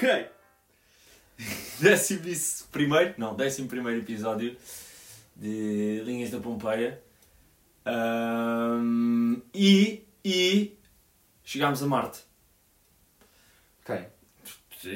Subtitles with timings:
[0.00, 0.26] Ok.
[1.78, 2.22] Décimo
[2.72, 4.56] primeiro, não, décimo primeiro episódio
[5.36, 7.02] de Linhas da Pompeia.
[7.84, 10.78] Ahm, e, e
[11.44, 12.20] chegámos a Marte.
[13.82, 14.06] Ok.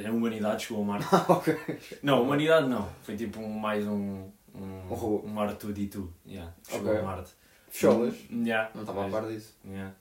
[0.07, 1.07] A humanidade chegou a Marte.
[1.13, 1.55] Ah, ok.
[2.03, 2.91] Não, a humanidade não.
[3.03, 4.31] Foi tipo um, mais um.
[4.55, 5.27] Um, Um robô.
[5.29, 6.09] Um R2D2.
[6.27, 7.01] Yeah, chegou Ok.
[7.01, 7.31] a Marte.
[7.69, 8.15] Fecholas.
[8.31, 9.55] Yeah, Não estava a par disso.
[9.67, 9.95] Yeah?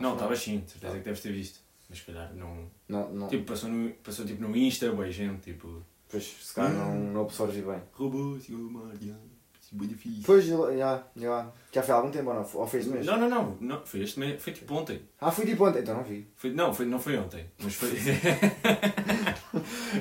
[0.00, 1.60] Não, estava sim, certeza que deves ter visto.
[1.88, 2.70] Mas se calhar não.
[2.88, 3.28] Não, não.
[3.28, 5.82] Tipo, passou, no, passou tipo no Insta, boa gente, tipo.
[6.08, 7.80] Pois, se calhar não, não absorve bem.
[7.92, 9.22] Robô, chegou a Marte, yeah,
[9.60, 10.22] isso é difícil.
[10.24, 11.52] Pois, já, já.
[11.72, 12.48] Já foi há algum tempo ou não?
[12.54, 13.06] Ou foi este mês?
[13.06, 15.02] Não, não, não, não, foi este mês, foi tipo ontem.
[15.20, 16.26] Ah, fui tipo ontem, então não vi.
[16.36, 17.90] Foi, não, foi, não foi ontem, mas foi.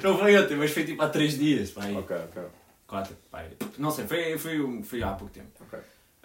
[0.04, 1.96] não foi ontem, mas foi tipo há 3 dias, pá, aí.
[1.96, 2.44] Ok, ok.
[2.86, 3.44] 4, pá.
[3.78, 5.50] Não sei, foi, foi, um- foi há pouco tempo.
[5.62, 5.80] Ok.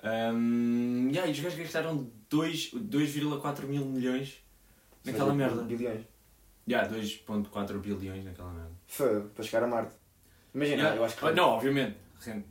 [0.05, 4.42] Um, yeah, e os gajos gastaram 2 2,4 mil milhões
[5.05, 5.63] naquela merda.
[5.63, 6.01] Bilhões.
[6.69, 8.71] Yeah, 2,4 bilhões naquela merda.
[8.87, 9.95] Foi, para chegar a Marte.
[10.55, 10.97] Imagina, Yeah.
[10.97, 11.25] eu acho que.
[11.27, 11.97] Ah, Não, obviamente.
[12.25, 12.45] Rende-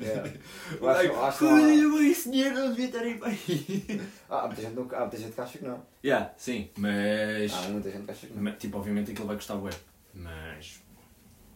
[0.00, 0.30] Yeah.
[0.80, 4.00] Eu acho, eu acho que esse dinheiro não devia estar aí para aí.
[4.30, 5.84] Ah, há muita gente, não- há muita gente que acha que não.
[6.04, 7.52] Yeah, sim, mas.
[7.52, 8.42] Há muita gente que acha que não.
[8.44, 9.70] mas, Tipo, obviamente aquilo vai custar bué.
[10.14, 10.80] Mas.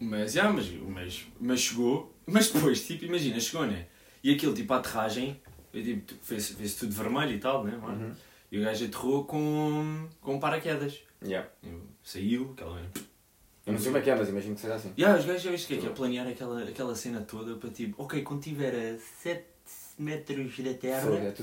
[0.01, 2.13] Mas, yeah, mas, mas, mas chegou.
[2.25, 3.85] Mas depois, tipo, imagina, chegou, né?
[4.21, 5.41] E aquilo, tipo, a aterragem,
[5.73, 7.77] eu, tipo, fez, fez tudo vermelho e tal, né?
[7.81, 8.07] mano?
[8.07, 8.11] Uhum.
[8.51, 10.99] E o gajo aterrou com, com paraquedas.
[11.23, 11.47] Yeah.
[12.03, 12.79] Saiu, aquela.
[13.65, 14.91] Eu não sei como é que é, mas imagino que seja assim.
[14.97, 17.69] Yeah, os gajos já viste que é, que é planear aquela, aquela cena toda para
[17.69, 19.45] tipo, ok, quando tiver a 7
[19.99, 21.33] metros da terra, Fogo, é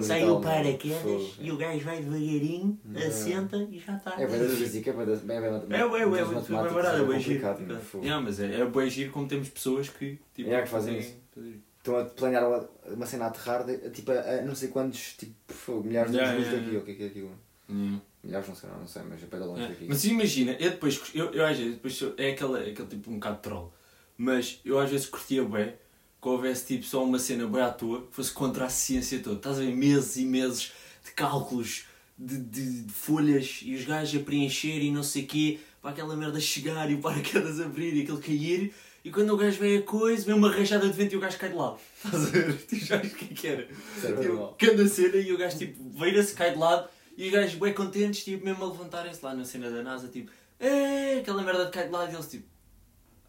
[0.00, 0.44] e sai o né?
[0.46, 3.08] paraquedas e o gajo vai devagarinho, Yeah.
[3.08, 4.20] assenta e já está.
[4.20, 5.16] É bem física, é bem da.
[5.16, 7.74] Bem, bem, É, ué, ué, das ué, matemáticas, é barato, é bem complicado, giro.
[7.74, 7.80] né?
[7.80, 8.04] Fogo.
[8.04, 11.10] Yeah, mas é, é bem giro como temos pessoas que tipo, Yeah, que fazem conseguem
[11.16, 11.22] isso.
[11.34, 11.60] fazer.
[11.82, 15.14] Estão a planear uma, uma cena a aterrar, de, tipo, a, a não sei quantos,
[15.18, 17.30] tipo, milhares de Yeah, yeah, daqui, ou o que é que é aquilo?
[17.68, 18.00] Yeah.
[18.22, 19.86] Milhares não sei, não, não sei, mas é para longe É, daqui.
[19.88, 23.36] Mas imagina, eu depois, eu, eu às vezes, depois é aquele, aquele tipo um bocado
[23.36, 23.74] de troll,
[24.16, 25.74] mas eu às vezes curtia bem
[26.22, 29.36] que houvesse tipo só uma cena bem à toa que fosse contra a ciência toda.
[29.36, 30.70] Estás a ver meses e meses
[31.04, 31.86] de cálculos,
[32.16, 35.90] de, de, de folhas e os gajos a preencher e não sei o quê, para
[35.90, 38.72] aquela merda chegar e o paraquedas abrir e aquilo cair.
[39.04, 41.36] E quando o gajo vê a coisa, vê uma rachada de vento e o gajo
[41.36, 41.78] cai de lado.
[42.04, 42.66] Estás a ver?
[42.66, 43.66] Tu já viste o que é que era?
[43.66, 47.74] Tipo, cada cena e o gajo tipo vira-se, cai de lado e os gajos bem
[47.74, 51.72] contentes, tipo, mesmo a levantarem-se lá na cena da NASA, tipo, é aquela merda de
[51.72, 52.46] cai de lado e eles tipo,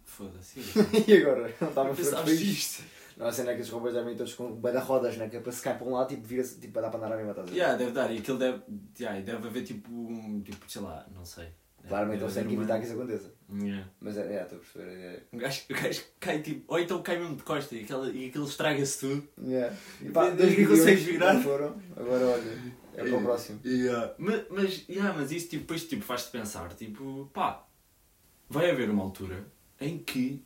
[0.06, 0.60] foda-se.
[1.08, 1.54] E agora?
[1.60, 2.84] Não estava pensaste isto.
[3.18, 5.30] Não, a cena é que os robôs devem todos com de rodas, né?
[5.30, 7.14] Que é para se cair para um lado, tipo, vira-se, tipo, para dar para andar
[7.14, 7.58] a mesma, estás a ver?
[7.58, 8.62] Yeah, deve dar, e aquilo deve,
[9.00, 11.48] yeah, e deve haver tipo, um, tipo, sei lá, não sei.
[11.88, 13.34] Claramente Deve eles têm que evitar que isso aconteça.
[13.54, 13.88] Yeah.
[14.00, 14.92] Mas é, é, estou a perceber.
[15.06, 18.10] É, O gajo, o gajo cai tipo, ou então cai mesmo de costa e, aquela,
[18.10, 19.28] e aquilo estraga-se tudo.
[19.46, 19.76] yeah.
[20.02, 21.40] E pá, depois dois que consegues virar?
[21.42, 21.76] foram.
[21.96, 23.60] Agora olha, é para o próximo.
[23.66, 24.14] Yeah.
[24.18, 27.66] Mas, mas, yeah, mas isso tipo, depois tipo, faz-te pensar, tipo, pá,
[28.50, 29.46] vai haver uma altura
[29.82, 30.42] em que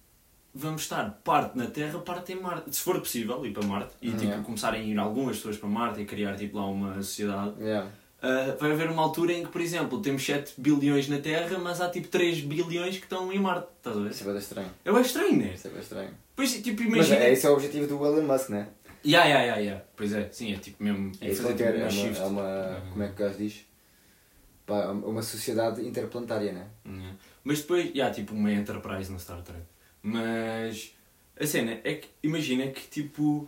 [0.53, 2.75] vamos estar parte na Terra, parte em Marte.
[2.75, 4.43] Se for possível, ir para Marte e tipo, Yeah.
[4.43, 7.61] começarem a ir algumas pessoas para Marte e criar tipo, lá uma sociedade.
[7.61, 7.89] Yeah.
[8.17, 11.79] Uh, vai haver uma altura em que, por exemplo, temos 7 bilhões na Terra, mas
[11.79, 13.67] há tipo 3 bilhões que estão em Marte.
[13.77, 14.09] Estás a ver?
[14.09, 14.69] Isso é bem estranho.
[14.83, 15.51] Eu acho estranho, né?
[15.53, 16.09] Isso é bem estranho.
[16.35, 17.23] Pois, tipo, Mas imagina.
[17.23, 18.69] é, esse é o objetivo do Elon Musk, né?
[19.05, 19.85] Yeah, yeah, yeah, yeah.
[19.95, 21.11] Pois é, sim, é tipo mesmo.
[21.21, 21.87] É isso fazer quer.
[21.87, 22.81] tipo É uma, é uma.
[22.91, 23.65] Como é que o gajo diz?
[24.65, 26.67] Pá, uma sociedade interplanetária, né?
[26.85, 27.15] Yeah.
[27.43, 29.61] Mas depois, yeah, tipo uma Enterprise no Star Trek.
[30.01, 30.91] Mas
[31.39, 33.47] a cena é que imagina que tipo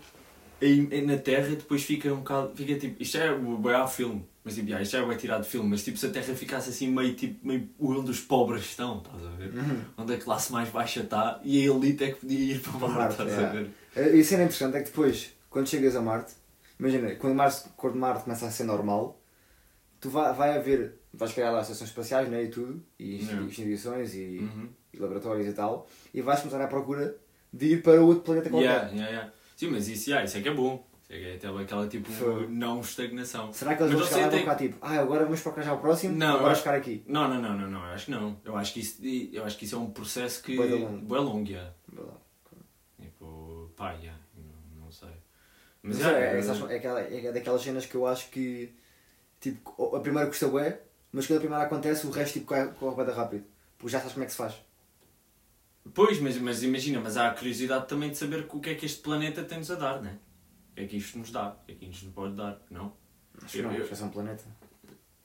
[1.05, 2.55] na Terra depois fica um bocado.
[2.55, 3.01] Fica tipo.
[3.01, 4.25] Isto é bem ao filme.
[4.43, 5.69] Mas tipo, yeah, isto já é tirado de filme.
[5.69, 9.23] Mas tipo se a Terra ficasse assim meio tipo meio onde os pobres estão, estás
[9.25, 9.51] a ver?
[9.97, 12.95] Onde a classe mais baixa está e a elite é que podia ir para Marte,
[12.95, 13.53] Marte, estás a yeah.
[13.95, 14.15] ver?
[14.15, 16.33] E a cena interessante é que depois, quando chegas a Marte,
[16.79, 19.21] imagina, quando Marte, quando Marte começa a ser normal,
[19.99, 24.39] tu vai, vai haver, vais criar lá estações espaciais né, e tudo, e instituições e,
[24.39, 24.69] Uhum.
[24.93, 27.15] e laboratórios e tal, e vais começar à procura
[27.51, 28.67] de ir para outro planeta qualquer.
[28.67, 29.33] Yeah, yeah, yeah.
[29.57, 30.87] Sim, mas isso, yeah, isso é que é bom.
[31.09, 32.47] É é até aquela tipo Foi.
[32.47, 33.51] não estagnação.
[33.51, 35.73] Será que eles Mas vão chegar lá tem- ficar tipo, ah, agora vamos procurar já
[35.73, 37.03] o próximo, Não, agora ficar aqui.
[37.07, 38.39] Não, não, não, não, não, eu acho que não.
[38.45, 39.03] Eu acho que isso,
[39.33, 40.55] eu acho que isso é um processo que.
[40.55, 42.17] Vá lá.
[43.01, 45.09] Tipo, pá, yeah, não, não sei.
[45.81, 48.71] Mas Mas é, é, é, aquela, é daquelas cenas que eu acho que
[49.39, 50.81] tipo, a primeira custa bué,
[51.11, 53.45] mas quando a primeira acontece o resto tipo, corre, corre rápido.
[53.77, 54.55] Porque já sabes como é que se faz.
[55.93, 58.85] Pois, mas, mas imagina, mas há a curiosidade também de saber o que é que
[58.85, 60.11] este planeta tem-nos a dar, né?
[60.11, 60.28] O que
[60.83, 61.55] é que isto nos dá?
[61.67, 62.61] É que isto nos pode dar?
[62.69, 62.93] Não?
[63.43, 64.43] Acho que não, eu- acho que é só um planeta.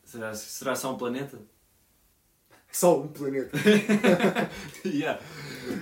[0.04, 1.38] Será, será só um planeta?
[2.70, 3.56] Só um planeta.
[4.84, 5.20] yeah.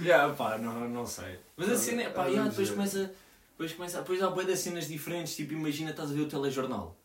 [0.02, 1.38] Yeah, pá, não, não sei.
[1.56, 3.14] Mas a cena é, pá, Ah, yeah, depois começa.
[3.52, 6.98] Depois, começa, depois há bué das cenas diferentes, tipo, imagina, estás a ver o telejornal.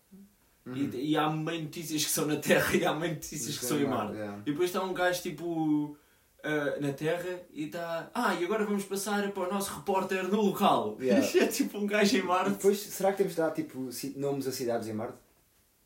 [0.73, 3.79] E, e há meio notícias que são na Terra e há meio notícias que são
[3.79, 4.13] em Marte.
[4.15, 4.41] Yeah.
[4.45, 5.97] E depois está um gajo tipo.
[6.43, 8.09] Ah, na Terra e está.
[8.13, 10.97] Ah, e agora vamos passar para o nosso repórter no local.
[10.99, 11.25] Yeah.
[11.43, 12.51] É tipo um gajo em E Marte.
[12.51, 15.17] depois, será que temos de dar tipo nomes a cidades em Marte?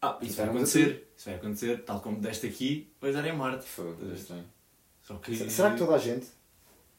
[0.02, 1.12] Ah, isso vai acontecer.
[1.16, 3.66] Isso vai acontecer, tal como deste aqui, vais dar em Marte.
[4.14, 4.46] Estranho.
[5.24, 5.36] Que.
[5.36, 6.28] Se- Será que toda a gente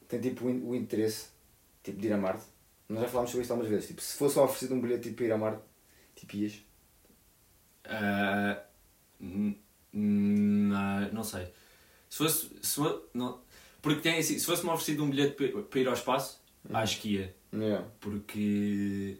[0.07, 1.27] tem tipo o in- o interesse
[1.83, 2.43] tipo, de ir a Marte?
[2.87, 3.87] Nós já falámos sobre isto algumas vezes.
[3.87, 5.61] Tipo, se fosse oferecido um bilhete tipo, para ir a Marte,
[6.15, 6.61] tipo ias.
[9.93, 11.47] N- não sei.
[12.13, 12.51] Se fosse.
[12.61, 12.79] Se
[13.11, 13.39] não,
[13.81, 16.39] porque tem assim, se fosse-me oferecido um bilhete para, para ir ao espaço,
[16.69, 16.77] Uhum.
[16.77, 17.35] acho que ia.
[17.51, 17.87] Yeah.
[17.99, 19.17] Porque.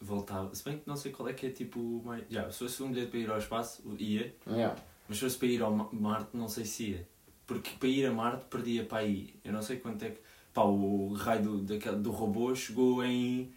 [0.00, 0.52] Voltava.
[0.52, 2.02] Se bem que não sei qual é que é tipo.
[2.04, 4.34] mais- Já, se fosse um bilhete para ir ao espaço, ia.
[4.48, 4.74] Yeah.
[5.08, 7.08] Mas se fosse para ir ao Ma- Marte, não sei se ia.
[7.46, 9.32] Porque para ir a Marte perdia para aí.
[9.44, 10.20] Eu não sei quanto é que.
[10.52, 13.52] Pá, o raio do, daquele, do robô chegou em,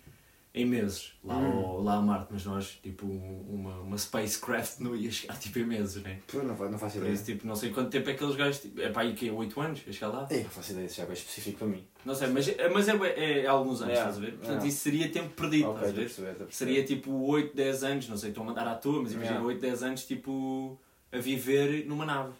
[0.55, 1.45] em meses lá, Hum.
[1.65, 5.65] ao, lá a Marte, mas nós, tipo, uma, uma spacecraft não ia chegar tipo em
[5.65, 6.19] meses, né?
[6.27, 7.13] Pô, não, não faço Por ideia.
[7.15, 8.61] isso, tipo, não sei quanto tempo é que aqueles gajos.
[8.61, 10.27] Tipo, é para aí que 8 anos a chegar lá?
[10.29, 11.87] Ei, não faço ideia, isso já é bem específico para mim.
[12.05, 14.31] Não sei, mas, é- mas é, é, é alguns anos, Yeah, estás a ver?
[14.37, 14.67] Portanto, yeah.
[14.67, 16.01] isso seria tempo perdido, ok, estás a ver?
[16.01, 16.51] perceber, perceber.
[16.53, 19.47] Seria tipo 8, 10 anos, não sei, estou a mandar à toa, mas imagina Yeah.
[19.47, 20.79] 8, 10 anos, tipo,
[21.11, 22.33] a viver numa nave.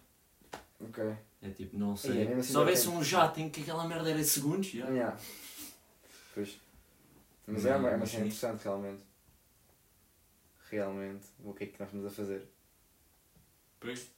[0.79, 1.03] Ok.
[1.41, 2.13] É tipo, não Ei, sei.
[2.13, 4.87] mesmo assim Se houvesse um jato em que aquela merda era segundos, já.
[4.87, 5.17] Yeah.
[6.35, 6.57] Pois.
[7.45, 9.03] Mas Não, é uma, é uma cena interessante, realmente.
[10.69, 12.47] Realmente, o que é que nós estamos a fazer?
[13.79, 14.09] Pois.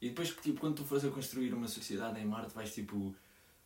[0.00, 3.14] E depois, tipo, quando tu fores a construir uma sociedade em Marte, vais tipo.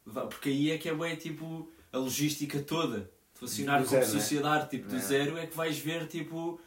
[0.05, 3.00] Porque aí é que é bem, tipo, a logística toda.
[3.00, 4.05] De funcionar como né?
[4.05, 4.99] sociedade, tipo, do É.
[4.99, 6.61] zero, é que vais ver, tipo.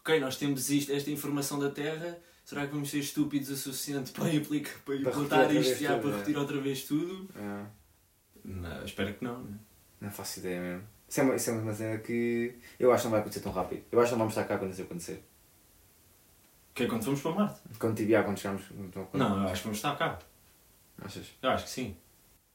[0.00, 4.10] Ok, nós temos isto, esta informação da Terra, será que vamos ser estúpidos o suficiente
[4.18, 6.12] para, implica, para Para implantar isto já, tudo, para é.
[6.14, 7.28] repetir outra vez tudo?
[7.36, 7.66] Ah,
[8.44, 9.58] Não, espero que não, né?
[10.00, 10.88] não faço ideia mesmo.
[11.08, 13.52] Isso é, uma, isso é uma cena que eu acho que não vai acontecer tão
[13.52, 13.82] rápido.
[13.90, 15.24] Eu acho que não vamos estar cá quando isso acontecer.
[16.74, 17.60] Que é quando fomos para Marte?
[17.78, 18.64] Quando tiver, ah, quando chegarmos.
[18.72, 20.18] Então, quando- Não, eu acho que vamos estar cá.
[21.02, 21.26] Achas?
[21.42, 21.96] Eu acho que sim.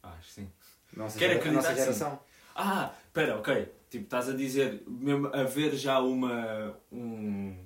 [0.03, 0.51] Acho que sim.
[0.95, 1.85] Nossa, Quero acreditar nossa que sim.
[1.85, 2.19] geração.
[2.55, 3.73] Ah, espera, ok.
[3.89, 6.77] Tipo, estás a dizer, mesmo haver já uma.
[6.91, 7.57] um.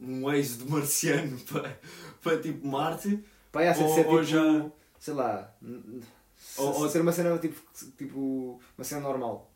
[0.00, 1.78] um êxodo marciano para,
[2.22, 3.08] para tipo Marte.
[3.52, 5.54] Ser, Ou- ser ou tipo, já- sei lá,
[6.58, 7.60] Ou- ou- ser uma cena tipo,
[7.96, 9.50] tipo, uma cena normal.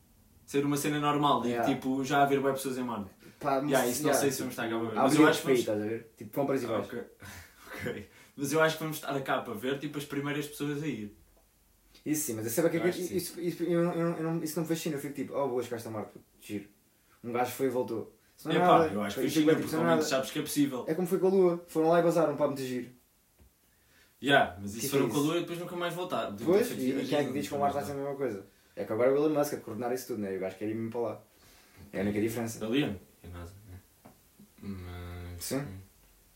[0.49, 1.75] Ser uma cena normal e Yeah.
[1.75, 3.11] tipo já haver bem pessoas em Marte.
[3.39, 4.95] Pá, Yeah, isso não sei se tipo, vamos estar cá para ver.
[4.97, 6.05] Mas eu acho que vamos-?
[6.17, 6.87] Tipo, compras e vais.
[6.87, 7.00] Ok.
[7.77, 8.09] ok.
[8.35, 11.15] Mas eu acho que vamos estar cá para ver tipo as primeiras pessoas a ir.
[12.06, 13.17] Isso sim, mas eu sei que é que sim.
[13.17, 14.97] isso, isso, eu, não- eu, não- isso não me fascina.
[14.97, 16.67] Eu fico tipo, oh, boas, cá está Marte, giro.
[17.23, 18.15] Um gajo foi e voltou.
[18.39, 18.87] Isso é nada.
[18.87, 20.85] eu acho que China, tipo, porque isso ao é menos sabes que é possível.
[20.89, 21.65] É como foi com a Lua.
[21.67, 22.89] Foram lá e bazaram para muito giro.
[24.23, 25.27] Yeah, mas isso que é foram com a isso?
[25.27, 26.35] Lua e depois nunca mais voltaram.
[26.35, 28.47] Depois, e, e quem é que diz que o Marte vai ser a mesma coisa?
[28.79, 30.33] É que agora é o Elon Musk a coordenar isso tudo, né?
[30.35, 31.21] E o gajo quer ir mesmo para lá.
[31.93, 32.65] É a única diferença.
[32.65, 32.99] Alien?
[33.25, 33.53] É NASA.
[33.69, 33.79] né?
[34.63, 35.45] Mas.
[35.45, 35.67] Sim.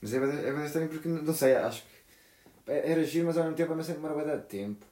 [0.01, 3.57] Mas é bem, é estranho porque, não sei, acho que era giro, mas ao mesmo
[3.57, 4.85] tempo cena que demora de tempo.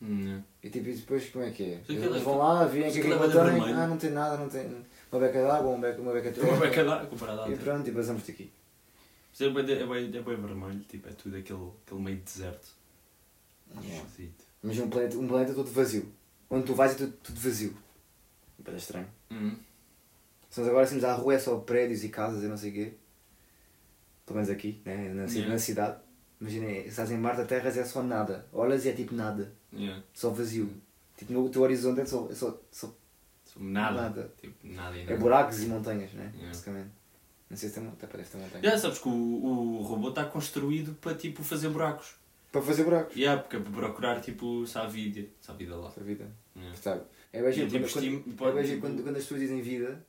[0.00, 1.76] Hum, E tipo, e depois como é que é?
[1.76, 3.76] Mas aquilo é- Eles vão lá, veem mas que aquilo é de vermelho.
[3.78, 6.40] ah, não tem nada, não tem uma beca de água, uma beca, uma beca de
[6.40, 8.52] uma beca lá comparada à E pronto, e basamos-te aqui.
[9.30, 12.22] Mas é bem, é, bem, é bem vermelho, tipo, é tudo aquele, aquele meio de
[12.24, 12.68] deserto.
[13.82, 14.08] Yeah.
[14.62, 16.12] Imagina um planeta, um planeta todo vazio.
[16.54, 17.74] Onde tu vais é tudo, tudo vazio.
[18.66, 19.08] É estranho.
[19.30, 19.56] Hum.
[20.50, 22.74] Se nós agora saímos à rua é só prédios e casas e não sei o
[22.74, 22.92] quê.
[24.26, 25.08] Pelo menos aqui, né?
[25.14, 25.48] na, Yeah.
[25.50, 25.98] na cidade.
[26.38, 28.46] Imagina, estás em Marte, a Terra é só nada.
[28.52, 29.50] Olhas e é tipo nada.
[29.72, 30.02] Yeah.
[30.12, 30.70] Só vazio.
[31.16, 32.94] Tipo, no teu horizonte é só, é só, só
[33.56, 34.02] Nada.
[34.02, 34.32] Nada.
[34.40, 35.16] Tipo, nada e é nada.
[35.16, 36.30] buracos e montanhas, né?
[36.34, 36.48] Yeah.
[36.48, 36.90] Basicamente.
[37.48, 38.64] Não sei se tem, até parece ter montanhas.
[38.64, 42.14] Já sabes que o, o robô está construído para tipo fazer buracos.
[42.50, 43.16] Para fazer buracos.
[43.16, 45.88] Yeah, porque é para procurar tipo se há vida, se há vida lá.
[45.88, 46.30] Essa vida.
[46.56, 46.76] Yeah.
[46.80, 47.00] Sabe?
[47.32, 49.40] É bem giro E, tipo, quando, quando, é pode, giro tipo- quando, quando as pessoas
[49.40, 50.04] dizem vida,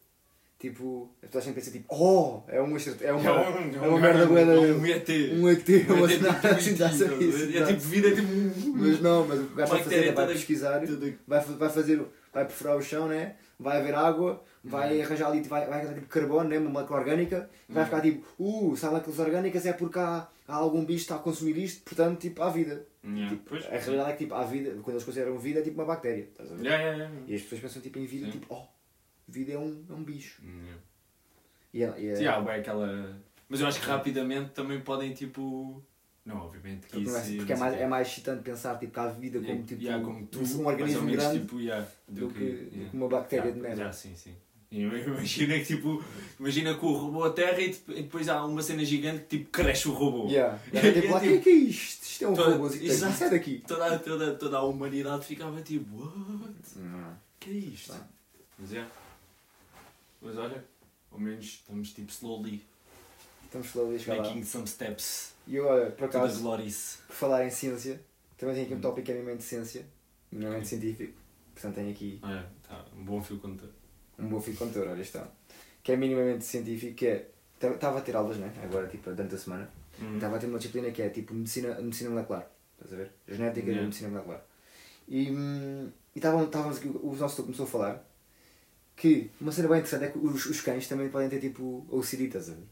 [0.60, 2.74] tipo, as pessoas sempre pensam tipo, oh, é um é uma,
[3.04, 5.10] É é um- uma merda bué da- um ET.
[5.34, 8.28] um ET, Um ET tipo assim, dá isso, É tipo vida, é tipo.
[8.76, 10.80] Mas não, mas o gajo vai fazer é vai pesquisar,
[11.28, 12.02] vai, vai fazer,
[12.34, 13.36] vai perfurar o chão, né?
[13.60, 16.58] Vai haver água, vai arranjar ali, vai, vai arranjar tipo carbono, né?
[16.58, 20.80] Uma molécula orgânica, vai ficar tipo, uh, há moléculas orgânicas é porque há, há algum
[20.86, 22.86] bicho que está a consumir isto, portanto, tipo, há vida.
[23.06, 23.66] Yeah, Tipo, pois.
[23.66, 26.24] a realidade é que tipo, há vida, quando eles consideram vida, é tipo uma bactéria,
[26.24, 26.64] estás a ver?
[26.66, 27.26] Yeah, yeah, yeah.
[27.28, 28.32] E as pessoas pensam tipo em vida, Sim.
[28.32, 28.66] tipo, oh,
[29.28, 30.42] vida é um, é um bicho.
[31.74, 31.98] Yeah.
[31.98, 33.20] E é, é- Sim, há bem aquela.
[33.50, 35.84] Mas eu acho que rapidamente também podem tipo.
[36.26, 37.36] Não, obviamente que é, isso.
[37.36, 40.26] porque é, mais, é mais excitante pensar tipo, que há vida como, tipo, Yeah, como
[40.28, 42.90] tu, um organismo menos, grande tipo, yeah, do, que, do yeah.
[42.90, 43.76] que uma bactéria Yeah, de merda.
[43.82, 44.34] yeah, sim, sim.
[44.74, 46.04] Imagina que tipo,
[46.40, 49.88] imagina que o robô aterra e e depois há uma cena gigante que tipo cresce
[49.88, 50.28] o robô.
[50.30, 50.60] Yeah.
[50.74, 52.04] E era tipo, lá, tipo- "Que- que é isto?
[52.04, 53.14] Isto é um robô, isto Exato.
[53.14, 53.64] sai daqui.
[53.68, 56.54] Toda, toda, toda a humanidade ficava tipo, what?
[56.78, 57.16] Não.
[57.40, 57.92] que é isto?
[57.94, 58.08] Tá.
[58.58, 58.86] Mas é.
[60.22, 60.64] Mas olha,
[61.12, 62.64] ao menos estamos tipo slowly
[63.46, 64.24] Estamos slowly a chegar lá.
[64.24, 68.02] making some steps E eu, olha, por acaso, por falar em ciência,
[68.38, 69.86] Também tenho aqui um tópico que é minimamente ciência,
[70.32, 71.14] minimamente científico.
[71.54, 73.70] Portanto, tenho aqui Ah, é, tá, um bom fio condutor.
[74.20, 75.28] Um bom fio condutor, olha está.
[75.84, 77.30] Que é minimamente científico, que é.
[77.62, 78.52] Estava a ter aulas, né?
[78.64, 79.70] Agora, tipo, durante a semana.
[80.02, 80.16] Uhum.
[80.16, 82.50] Estava a ter uma disciplina que é tipo medicina, medicina molecular.
[82.76, 83.12] Estás a ver?
[83.28, 83.82] Genética Yeah.
[83.82, 84.46] e medicina molecular.
[85.08, 86.28] E, hum, e aqui,
[86.88, 88.10] o nosso doutor começou a falar
[88.96, 92.26] que uma cena bem interessante é que os, os cães também podem ter tipo OCD,
[92.26, 92.64] estás a ver?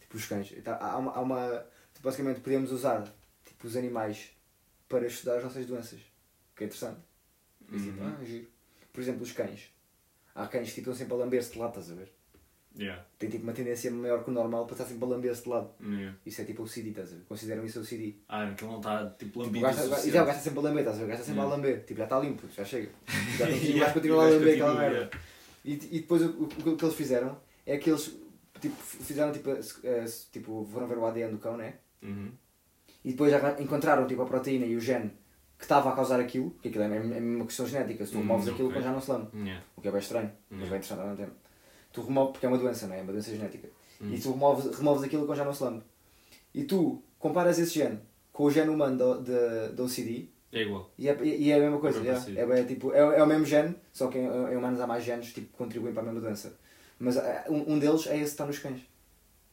[0.00, 0.52] Tipo os cães.
[0.62, 3.12] Tá, há uma, há uma tipo, basicamente podemos usar
[3.44, 4.30] tipo, os animais
[4.88, 6.00] para estudar as nossas doenças.
[6.54, 7.00] Que é interessante.
[7.72, 8.14] E, tipo, Uhum.
[8.20, 8.46] ah, giro.
[8.92, 9.70] Por exemplo, os cães.
[10.36, 12.12] Há cães que estão sempre a lamber-se de lado, estás a ver?
[12.78, 13.02] Yeah.
[13.18, 15.70] Tem tipo uma tendência maior que o normal para estar sempre a lamber-se de lado.
[15.82, 16.14] Yeah.
[16.26, 17.22] Isso é tipo OCD, estás a ver?
[17.24, 18.16] Consideram isso OCD.
[18.28, 19.58] Ah, aquilo não está tipo Tipo, lambido.
[19.64, 21.10] o gajo, o e já, o está sempre a lamber, estás a ver?
[21.10, 21.54] O está sempre Yeah.
[21.54, 21.84] a lamber.
[21.86, 22.90] Tipo, já está limpo, já chega.
[23.38, 25.10] Já continua, o Yeah, continua a o lamber aquela merda.
[25.64, 28.14] E, e depois o, o, o que eles fizeram é que eles
[28.60, 31.76] tipo, fizeram tipo, eh, tipo, foram ver o ADN do cão, né?
[32.02, 32.30] Uhum.
[33.02, 35.12] E depois já encontraram tipo, a proteína e o gene
[35.58, 38.12] que estava a causar aquilo, que aquilo é mesmo- é mesmo uma questão genética, se
[38.12, 38.74] tu Hum, removes aquilo, o ok.
[38.82, 39.28] cão já não se lame.
[39.34, 39.64] Yeah.
[39.76, 40.60] O que é bem estranho, mas Hum.
[40.60, 41.36] bem interessante ao mesmo tempo.
[41.92, 42.98] Tu removes, porque é uma doença, não é?
[42.98, 43.68] É uma doença genética.
[44.00, 44.12] Hum.
[44.14, 45.82] E tu removes, removes aquilo, não se lame.
[46.54, 47.98] E tu comparas esse gene
[48.32, 49.14] com o gene humano da-
[49.84, 50.90] OCD, É igual.
[50.98, 52.08] E é, e é a mesma coisa, É
[52.40, 55.04] é, é, tipo, é, é o mesmo gene, só que em, em humanos há mais
[55.04, 56.58] genes tipo, que contribuem para a mesma doença.
[56.98, 58.80] Mas eh, um, um deles é esse que está nos cães.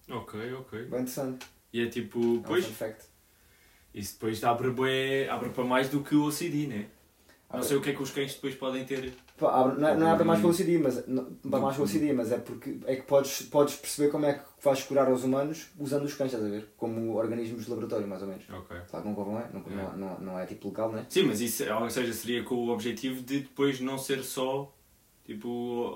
[0.10, 0.80] Ok, ok.
[0.86, 1.46] Bem interessante.
[1.74, 2.66] E é tipo, É um pois.
[3.94, 6.86] Isso depois abre, bué, abre para mais do que o OCD, né?
[7.50, 9.14] Não Abre- sei o que é que os cães depois podem ter.
[9.38, 10.42] Pá, abre- não, é- não é para mais Hum.
[10.44, 13.04] com o OCD, mas, não, para mais com o OCD, mas é porque é que
[13.04, 16.50] podes, podes perceber como é que vais curar aos humanos usando os cães, estás a
[16.50, 16.68] ver?
[16.76, 18.44] Como organismos de laboratório, mais ou menos.
[18.50, 18.76] Ok.
[18.90, 21.06] Claro que nunca não é, não, não, não, não é tipo legal, né?
[21.10, 24.74] Sim, mas isso, ou seja, seria com o objetivo de depois não ser só
[25.24, 25.48] tipo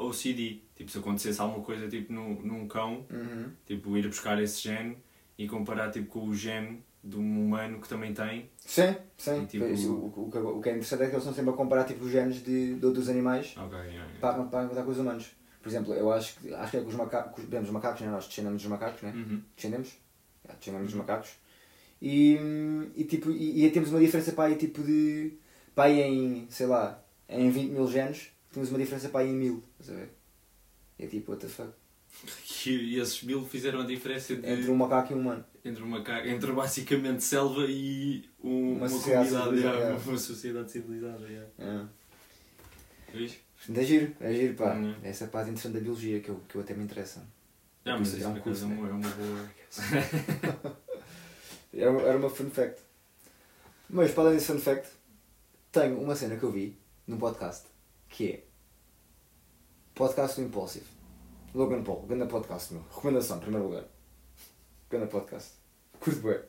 [0.07, 0.61] OCD.
[0.75, 3.51] Tipo, se acontecesse alguma coisa tipo num, num cão, Uhum.
[3.65, 4.95] tipo ir buscar esse gene
[5.37, 8.49] e comparar tipo com o gene de um humano que também tem.
[8.57, 9.43] Sim, sim.
[9.43, 11.57] E, tipo- o, o, que- o que é interessante é que eles estão sempre a
[11.57, 14.19] comparar tipo, os genes de, de outros animais Ok, yeah, yeah.
[14.19, 15.27] para, para encontrar com os humanos.
[15.61, 18.09] Por exemplo, eu acho que, acho que é com os macacos, exemplo, os macacos, né?
[18.09, 19.11] nós descendemos dos macacos, né?
[19.15, 19.41] Uhum.
[19.55, 19.97] Descendemos?
[20.47, 21.29] Já, descendemos dos macacos.
[22.01, 22.37] E,
[22.95, 25.33] e, tipo, e, e temos uma diferença para aí tipo de.
[25.73, 29.35] para aí em, sei lá, em 20 mil genes, temos uma diferença para aí em
[29.35, 29.63] mil.
[29.79, 30.09] Estás a ver?
[30.99, 31.71] E é tipo, what the fuck?
[32.65, 35.43] E, e esses mil fizeram a diferença de, Entre um macaco e um humano.
[35.67, 40.03] Entre, uma, entre basicamente selva e um- Uma uma, sociedade comunidade, yeah.
[40.05, 41.27] uma sociedade civilizada.
[41.27, 41.49] Yeah.
[41.59, 41.85] É.
[43.11, 43.37] Vês?
[43.73, 44.73] É giro, é giro, pá.
[44.75, 44.95] Uhum.
[45.03, 47.27] Essa é parte interessante da biologia que eu, que eu até me interessa.
[47.85, 49.49] Ah, mas Isso é um acaso é curso, uma, é uma boa.
[51.73, 52.81] Era, era uma fun fact.
[53.89, 54.89] Mas para além desse fun fact,
[55.71, 57.65] tenho uma cena que eu vi num podcast
[58.09, 58.43] que é
[59.95, 60.85] Podcast do Impulsive.
[61.55, 62.83] Logan Paul, grande podcast meu.
[62.83, 63.85] Recomendação, em primeiro lugar.
[64.89, 65.53] Grande podcast.
[65.99, 66.39] Curto bem.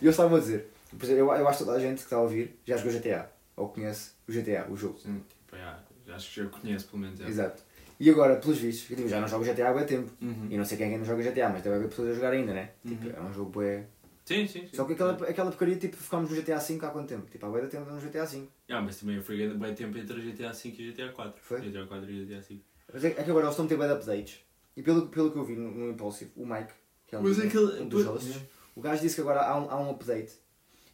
[0.00, 2.04] E eu estava a dizer, por exemplo, eu, eu acho que toda a gente que
[2.04, 3.30] está a ouvir já jogou GTA.
[3.56, 4.98] Ou conhece o GTA, o jogo.
[4.98, 7.18] Sim, tipo, yeah, acho que já conheço pelo menos.
[7.18, 7.30] yeah.
[7.30, 7.62] Exato.
[8.00, 10.10] E agora, pelos vistos, eu digo, já não jogo GTA há algum tempo.
[10.20, 10.48] Uhum.
[10.50, 12.32] E não sei quem é que não joga GTA, mas deve haver pessoas a jogar
[12.32, 12.70] ainda, né?
[12.86, 13.12] Tipo, Uhum.
[13.16, 13.84] é um jogo bué.
[14.24, 14.70] Sim, sim, sim.
[14.76, 17.30] Só que aquela, aquela porcaria, tipo, ficámos no GTA V há quanto tempo?
[17.30, 18.48] Tipo, há bué tempo no GTA V.
[18.70, 21.40] Ah, mas também eu fui bem tempo entre GTA V e GTA 4.
[21.42, 21.60] Foi?
[21.60, 22.64] GTA 4 e GTA 5.
[22.92, 24.40] Mas é, é que agora eles estão a ter bué de updates.
[24.76, 26.72] E pelo, pelo que eu vi no, no Impulsive, o Mike,
[27.06, 28.36] que é um, Mas dos- aquele- um dos hosts,
[28.74, 30.32] o gajo disse que agora há um, há um update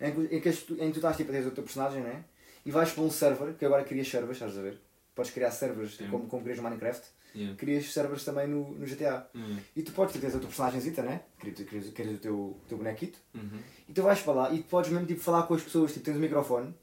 [0.00, 2.24] em que, em que, em que tu estás tipo, a ter o teu personagem, né?
[2.64, 4.80] E vais para um server, que agora crias servers, estás a ver?
[5.14, 6.10] Podes criar servers, tipo, Sim.
[6.10, 7.04] como, como crias no Minecraft,
[7.34, 7.54] Yeah.
[7.58, 9.28] crias servers também no, no GTA.
[9.76, 11.20] E tu podes tipo, ter o teu personagemzita, né?
[11.38, 13.18] Crias, crias, crias o teu, teu bonequito.
[13.34, 13.58] Uhum.
[13.86, 16.16] E tu vais para lá e podes mesmo tipo, falar com as pessoas, tipo, tens
[16.16, 16.74] um microfone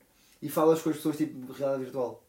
[0.42, 2.24] e falas com as pessoas tipo realidade virtual.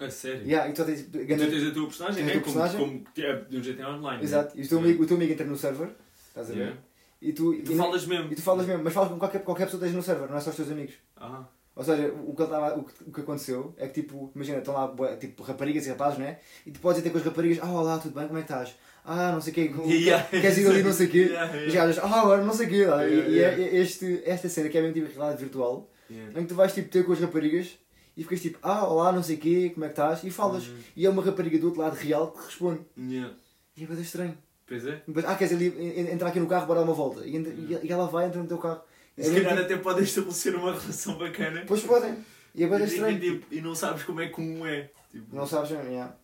[0.00, 0.42] A sério?
[0.46, 2.40] Yeah, e tu tens tipo, E ganda- tu tens a tua personagem, Tens a né?
[2.40, 3.04] tua Como, personagem?
[3.14, 4.22] como é de um GTA Online.
[4.24, 5.90] Exato, e o teu, amigo, o teu amigo entra no server,
[6.28, 6.76] estás a ver?
[7.20, 7.22] Yeah.
[7.22, 8.32] E tu, E tu e, falas mesmo.
[8.32, 10.36] e tu falas mesmo, mas falas com qualquer, qualquer pessoa que esteja no server, não
[10.36, 10.94] é só os teus amigos.
[11.16, 11.44] Ah.
[11.74, 14.74] Ou seja, o que, tava, o, que, o que aconteceu é que tipo, imagina, estão
[14.74, 16.38] lá tipo, raparigas e rapazes, né?
[16.66, 18.50] E tu podes ir ter com as raparigas, ah olá, tudo bem, como é que
[18.52, 18.74] estás?
[19.04, 20.24] Ah, não sei o quê, Yeah.
[20.28, 21.18] queres ir ali, não sei o quê?
[21.30, 21.92] Yeah, yeah.
[21.94, 22.84] E ah, agora não sei o quê.
[22.84, 23.06] lá.
[23.06, 23.62] E- Yeah, e yeah.
[23.62, 26.40] é este, esta cena que é mesmo tipo realidade virtual, Yeah.
[26.40, 27.78] em que tu vais tipo ter com as raparigas
[28.16, 30.24] e ficas tipo, ah, olá, não sei o quê, como é que estás?
[30.24, 30.66] E falas.
[30.66, 30.78] Uhum.
[30.96, 32.80] E é uma rapariga do outro lado real que responde.
[32.98, 33.34] Yeah.
[33.76, 34.38] E é bastante estranho.
[34.68, 35.02] Pois é.
[35.06, 35.66] Depois, ah, queres ali
[36.12, 37.24] entrar aqui no carro, bora dar uma volta.
[37.26, 38.82] E, entra- e- e ela vai, entra no teu carro.
[39.16, 41.64] E É se mesmo calhar tipo- até podem estabelecer uma relação bacana.
[41.66, 42.16] Pois podem.
[42.54, 43.18] E é E, estranho.
[43.20, 44.90] tipo, e não sabes como é que um é.
[45.10, 46.14] Tipo, Não sabes, não, yeah.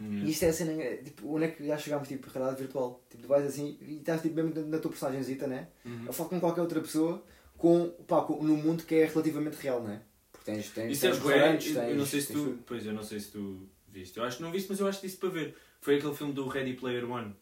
[0.00, 0.26] Yeah.
[0.26, 3.00] E isto é a cena, é, tipo, onde é que já chegámos, tipo, realidade virtual?
[3.08, 5.68] Tipo, tu vais assim e estás tipo, mesmo na, tua personagemzita, né?
[5.84, 6.06] Uhum.
[6.08, 7.22] A falar com qualquer outra pessoa
[7.56, 10.02] com, pá, com, num mundo que é relativamente real, né?
[10.32, 11.90] Porque tens, tens, Isso é tens restaurantes, eu, tens...
[11.90, 12.32] eu não sei se tu.
[12.32, 12.58] tudo.
[12.66, 14.18] Pois eu não sei se tu viste.
[14.18, 15.54] Eu acho que não viste, mas eu acho que disse para ver.
[15.80, 17.34] Foi aquele filme do Ready Player One.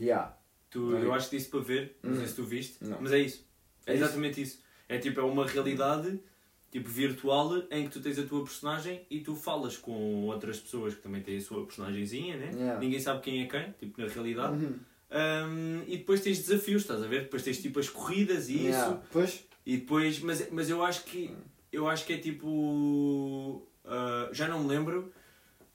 [0.00, 0.36] Yeah.
[0.70, 1.02] Tu, vi.
[1.04, 2.16] eu acho que disse para ver, não Hum.
[2.16, 3.00] sei se tu viste, Não.
[3.00, 3.46] mas é isso.
[3.86, 4.04] É É isso?
[4.04, 4.62] exatamente isso.
[4.88, 6.20] É tipo, é uma realidade
[6.70, 10.94] tipo virtual em que tu tens a tua personagem e tu falas com outras pessoas
[10.94, 12.50] que também têm a sua personagemzinha, né?
[12.54, 12.78] Yeah.
[12.78, 14.64] Ninguém sabe quem é quem, tipo na realidade.
[14.64, 14.78] Uhum.
[15.10, 17.22] Um, e depois tens desafios, estás a ver?
[17.22, 18.64] Depois tens tipo as corridas e isso.
[18.66, 19.02] Yeah.
[19.10, 21.34] Pois, E depois, mas, mas eu acho que
[21.72, 23.66] eu acho que é tipo.
[23.84, 25.10] ah, já não me lembro,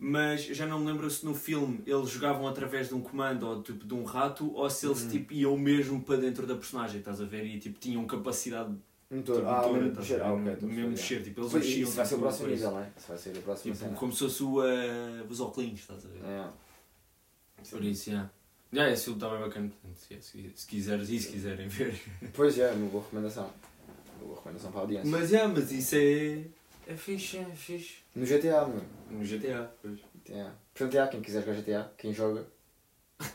[0.06, 3.64] mas já não me lembro se no filme eles jogavam através de um comando ou
[3.64, 5.10] tipo de um rato ou se eles Uhum.
[5.10, 7.46] tipo, iam mesmo para dentro da personagem, estás a ver?
[7.46, 8.76] E tipo tinham capacidade
[9.10, 9.38] motor.
[9.38, 10.22] tipo, ah, motora, mesmo mexer.
[10.22, 10.68] Ah, ok.
[10.68, 12.92] mesmo mexer, tipo, eles mexiam Isso vai ser o tipo, próximo nível, não é?
[12.98, 16.10] Isso vai ser o próximo Tipo, como se fosse o, ah, os óculos, estás a
[16.10, 16.20] ver?
[16.26, 16.48] É.
[17.70, 18.30] Por isso, já.
[18.74, 21.98] Já, esse filme está bem bacana, portanto, se, se, se quiseres e se quiserem ver.
[22.34, 23.50] Pois é, uma boa recomendação.
[24.18, 25.10] Uma boa recomendação para a audiência.
[25.12, 26.44] Mas, já, mas isso é.
[26.88, 27.98] É fixe, é fixe.
[28.16, 28.82] No GTA, meu.
[29.10, 30.00] No GTA, pois.
[30.16, 30.54] GTA.
[30.74, 32.46] Portanto, há quem quiser jogar GTA, quem joga.
[33.20, 33.26] Pá,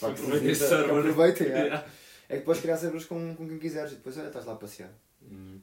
[0.00, 0.98] que Aproveita esse que server.
[0.98, 1.48] Aproveita, é.
[1.48, 1.86] Yeah.
[2.28, 4.56] É que podes criar servers com, com quem quiseres e depois, olha, estás lá a
[4.56, 4.90] passear.
[5.22, 5.58] Hum.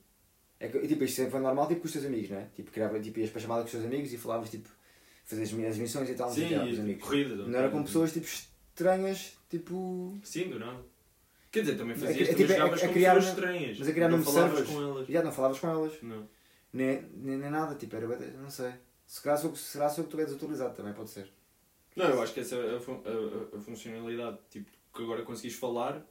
[0.59, 2.47] É que, e, tipo, isto sempre foi normal, tipo, com os teus amigos, não é?
[2.55, 4.69] Tipo, criava, tipo, ias para a chamada com os teus amigos e falavas, tipo,
[5.25, 7.03] fazias as missões e tal, no Sim, GTA com os e amigos.
[7.03, 7.35] corrida.
[7.35, 10.19] Não era com pessoas, tipo, estranhas, tipo...
[10.23, 10.79] Sim, do nada.
[11.51, 13.79] Quer dizer, também É fazias, é também tipo, é- jogavas é com criar pessoas estranhas.
[13.79, 14.75] mas é criar não mesmo falavas servers.
[14.77, 15.07] com elas.
[15.07, 15.93] Já não falavas com elas.
[16.03, 16.27] Não.
[16.71, 18.07] Nem, nem, nem nada, tipo, era,
[18.37, 18.73] não sei.
[19.05, 21.31] Se calhar sou, será só que tu és atualizado também, pode ser.
[21.95, 26.05] Não, eu acho que essa é a, a- a- funcionalidade tipo, que agora conseguis falar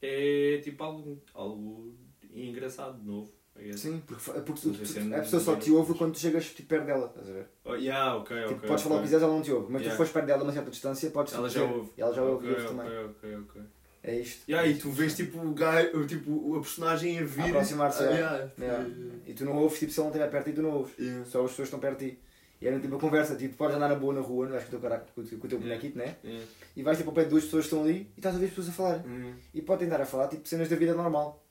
[0.00, 1.94] é tipo algo, algo
[2.32, 3.32] engraçado, novo.
[3.76, 6.68] Sim, porque, porque tu, tu- é a pessoa só te ouve quando tu chegas tipo,
[6.68, 7.48] perto dela, estás a ver?
[7.64, 8.68] Oh, yeah, ok, Tipo, ok.
[8.68, 9.94] podes falar o que quiseres, ela não te ouve, mas Yeah.
[9.94, 11.90] tu fores perto dela a uma certa distância, podes Ela tipo, já ouve.
[11.96, 12.86] E ela já ouve, Ok, ouve também.
[12.86, 13.62] ok, ok, ok.
[14.08, 14.50] É isto.
[14.50, 17.42] Yeah, e tu vês tipo o gajo, tipo, a personagem a vir.
[17.50, 18.14] Aproximar-se, Ah, é.
[18.14, 18.50] yeah.
[18.58, 18.88] Yeah.
[19.26, 20.92] E tu não ouves, tipo, se ela não estiver perto de ti, tu não ouves.
[20.98, 21.24] Yeah.
[21.26, 22.18] Só as pessoas estão perto de ti.
[22.60, 24.68] E era tipo uma conversa, tipo, podes andar na boa na rua, não vais com
[24.68, 26.16] o teu, caraca, com o teu, com o teu bonequito, né?
[26.24, 26.44] Yeah.
[26.76, 28.44] E vais tipo ao pé de duas pessoas que estão ali e estás a ver
[28.46, 29.04] as pessoas a falar.
[29.06, 29.34] Hum.
[29.54, 31.44] E pode tentar a falar tipo cenas da vida normal.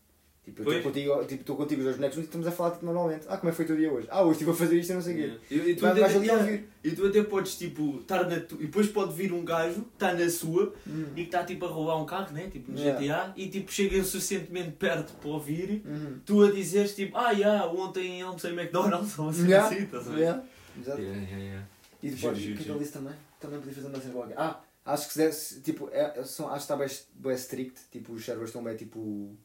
[0.47, 2.85] Tipo, eu estou contigo, tipo, estou contigo os dois bonecos e estamos a falar tipo,
[2.85, 3.25] normalmente.
[3.27, 4.07] Ah, como é que foi o teu dia hoje?
[4.09, 5.21] Ah, hoje estive a fazer isto e não sei o quê.
[5.23, 5.41] Yeah.
[5.67, 6.69] E, e tu Vai- até, vais ali a yeah, ouvir.
[6.85, 8.55] e tu até podes tipo estar na tu...
[8.55, 11.05] e depois pode vir um gajo, está na sua Hum.
[11.11, 12.47] e que está tipo a roubar um carro, né?
[12.49, 12.97] Tipo no Yeah.
[13.27, 16.19] GTA, e tipo chega suficientemente perto para ouvir, Uhum.
[16.25, 19.67] tu a dizeres tipo, ah, yeah, ontem almocei McDonald's ou assim, Yeah.
[19.67, 20.19] assim, estás a ver?
[20.21, 20.43] Yeah.
[20.79, 21.01] Exato.
[21.01, 21.67] Yeah, yeah, yeah.
[22.01, 23.13] E depois, o que é que ele disse também?
[23.41, 24.35] Também podia fazer uma cena qualquer.
[24.37, 28.13] Ah, acho que se desse, tipo, é, são, acho que está bem, bem strict, tipo,
[28.13, 29.35] os servers estão bem, tipo,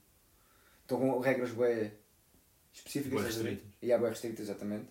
[0.94, 1.90] estão com regras bem
[2.72, 3.20] específicas.
[3.20, 3.26] Ver?
[3.26, 3.64] restritas.
[3.82, 4.86] E há bem restritas, exatamente.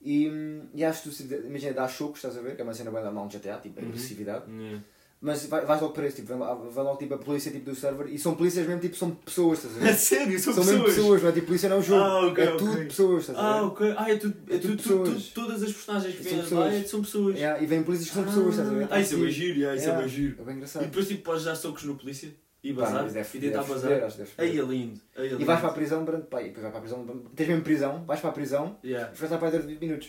[0.00, 2.54] E, hum, e acho que tu, imagina, dá chocos, estás a ver?
[2.54, 3.88] Que é uma cena bem normal no GTA, tipo, Uhum.
[3.88, 4.44] agressividade.
[4.50, 4.82] Yeah.
[5.18, 8.06] Mas vai, vais logo para isso, tipo, vai, logo tipo a polícia tipo, do server
[8.12, 9.88] e são polícias mesmo, tipo, são pessoas, estás a ver?
[9.90, 10.94] A sério, são, São mesmo pessoas.
[10.94, 12.58] pessoas, não é tipo polícia não é um jogo, Ah, ok, é ok.
[12.58, 13.48] tudo pessoas, estás a ver?
[13.48, 13.94] Ah, ok.
[13.96, 15.08] Ah, é tudo, é É tudo tudo, pessoas.
[15.24, 17.34] tudo- todas as personagens que vêm lá é- são pessoas.
[17.36, 18.88] Yeah, e vêm polícias que são pessoas, estás a ver?
[18.90, 20.36] Ah, isso é Tipo, bem giro, yeah, isso é yeah, bem giro.
[20.38, 20.84] É bem E engraçado.
[20.84, 22.30] depois tipo podes dar socos no polícia
[22.68, 24.10] e bazar e tentar bazar.
[24.10, 24.40] que.
[24.40, 25.00] Aí é lindo.
[25.16, 25.42] Aí é lindo.
[25.42, 26.26] E vais para a prisão durante.
[26.26, 27.30] Pá, e depois vais para a prisão.
[27.34, 29.12] Tens mesmo prisão, vais para a prisão Yeah.
[29.12, 30.08] e ficas lá para aí durante 20 minutos.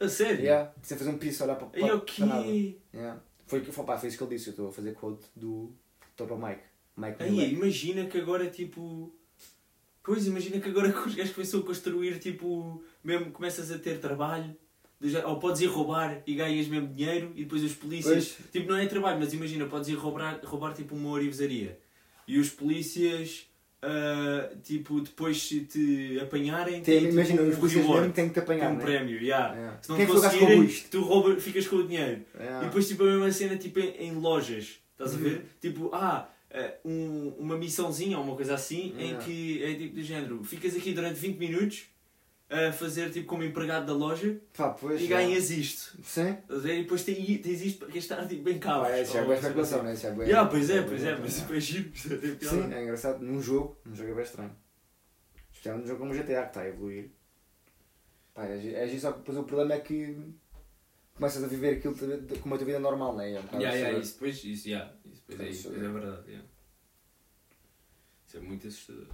[0.00, 0.40] A sério?
[0.40, 0.72] Yeah.
[0.82, 2.42] Sem fazer um piso, olhar para, para, o para nada.
[2.44, 2.76] quê?
[2.94, 3.20] Yeah.
[3.46, 4.48] Foi, foi, pá, foi isso que ele disse.
[4.48, 5.72] Eu estou a fazer quote do
[6.16, 6.62] Total Mike.
[6.96, 7.52] Mike Aí Miller.
[7.52, 9.12] imagina que agora tipo.
[10.02, 12.82] Pois imagina que agora que os gajos começam a construir tipo.
[13.04, 14.56] Mesmo começas a ter trabalho.
[15.26, 18.32] Ou podes ir roubar e ganhas mesmo dinheiro e depois os polícias.
[18.36, 18.50] Pois.
[18.50, 21.78] Tipo, não é trabalho, mas imagina, podes ir roubar, roubar tipo uma orivesaria.
[22.28, 23.46] E os polícias.
[23.82, 28.00] ah, tipo, depois se te apanharem, Tem, têm, imagina, tipo, os um polícias reward.
[28.02, 28.72] mesmo têm que te Tem apanhar.
[28.72, 28.82] um né?
[28.84, 29.54] prémio, yeah.
[29.54, 29.78] Yeah.
[29.82, 32.22] Se não Quem te é conseguirem, tu rouba, ficas com o dinheiro.
[32.38, 32.62] Yeah.
[32.62, 35.18] E depois tipo a mesma cena tipo em, em lojas, estás Uhum.
[35.18, 35.44] a ver?
[35.60, 39.24] Tipo, ah, eh, um, uma missãozinha ou uma coisa assim em Yeah.
[39.24, 41.84] que é tipo do género, ficas aqui durante 20 minutos
[42.50, 45.00] a fazer tipo como empregado da loja Pá, pois.
[45.00, 45.26] e yeah.
[45.26, 45.98] ganhas isto.
[46.02, 46.30] Sim.
[46.30, 46.78] Estás a ver?
[46.78, 48.82] E depois tens, tens isto para gastar tipo, bem caro.
[48.84, 49.92] Pá, isso já é boa especulação, né?
[49.92, 51.90] Isso já é bué- Yeah, pois é, já pois é, mas tipo, é giro.
[51.94, 52.44] é.
[52.46, 53.20] Sim, é engraçado.
[53.22, 54.56] Num jogo, num jogo é bem estranho.
[55.52, 57.10] Especialmente num jogo como GTA que está a evoluir.
[58.32, 60.16] Pá, é, é giro, só que depois o problema é que
[61.14, 61.94] começas a viver aquilo
[62.40, 63.32] como a tua vida normal, não é?
[63.32, 66.28] É um Yeah, yeah, isso depois, isso, yeah, isso depois é, isso é verdade.
[66.28, 66.48] Yeah.
[68.26, 69.06] Isso é muito assustador.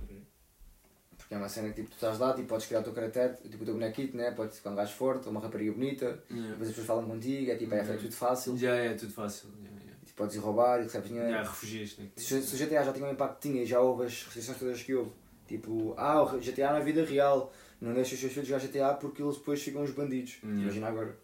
[1.24, 3.38] Porque é uma cena que tipo, tu estás lá, tipo, podes criar o teu caráter,
[3.50, 4.30] tipo o teu bonequito, né?
[4.32, 6.50] Podes ficar um gajo forte, ou uma rapariga bonita, Yeah.
[6.50, 9.48] depois as pessoas falam contigo, é tipo, é, é tudo fácil, Já é tudo fácil.
[9.58, 9.98] Yeah, yeah.
[10.02, 11.28] e tu podes ir roubar e recebes dinheiro.
[11.30, 12.08] Yeah, refugias, né?
[12.16, 14.58] Se, se o GTA já tinha o impacto que tinha e já houve as restrições
[14.58, 15.12] todas que houve,
[15.48, 19.22] tipo, ah, o GTA na vida real, não deixa os seus filhos jogar GTA porque
[19.22, 20.38] eles depois ficam os bandidos.
[20.42, 20.62] Yeah.
[20.62, 21.18] Imagina agora.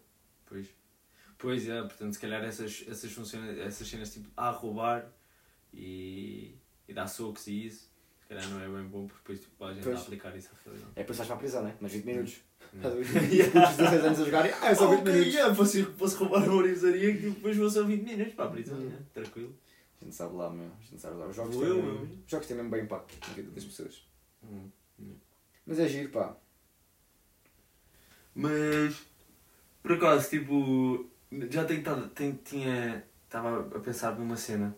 [0.47, 0.65] Pois.
[1.37, 5.07] Pois é, portanto, se calhar essas, essas, funciona, essas cenas tipo a roubar
[5.73, 6.55] e,
[6.87, 7.90] e dar socos e isso,
[8.33, 9.97] calhar não é bem bom porque depois tipo, a gente Pois.
[9.97, 10.91] a aplicar isso à realidade.
[10.95, 11.75] É por isso vais para a prisão, né?
[11.81, 12.41] Mas 20 minutos.
[12.73, 13.29] Estás a Yeah.
[13.29, 13.45] ver?
[13.45, 15.33] Os putos de 16 anos a jogar, ah, é só 20 Ok, minutos.
[15.33, 18.77] yeah, posso, posso roubar uma orizaria que depois vou só 20 minutos para a prisão,
[18.77, 18.89] Hum.
[18.89, 18.99] né?
[19.13, 19.55] tranquilo.
[20.01, 20.65] A gente sabe lá, meu.
[20.65, 21.27] A gente sabe lá.
[21.27, 22.03] Os jogos, têm, eu, mesmo- meu.
[22.25, 24.03] os jogos têm mesmo bem impacto na vida das pessoas.
[24.43, 24.69] Hum.
[25.65, 26.35] Mas é giro, pá.
[28.33, 28.95] Mas,
[29.83, 31.09] por acaso, tipo,
[31.49, 34.75] já tenho estado, tenho, tinha, estava a pensar numa cena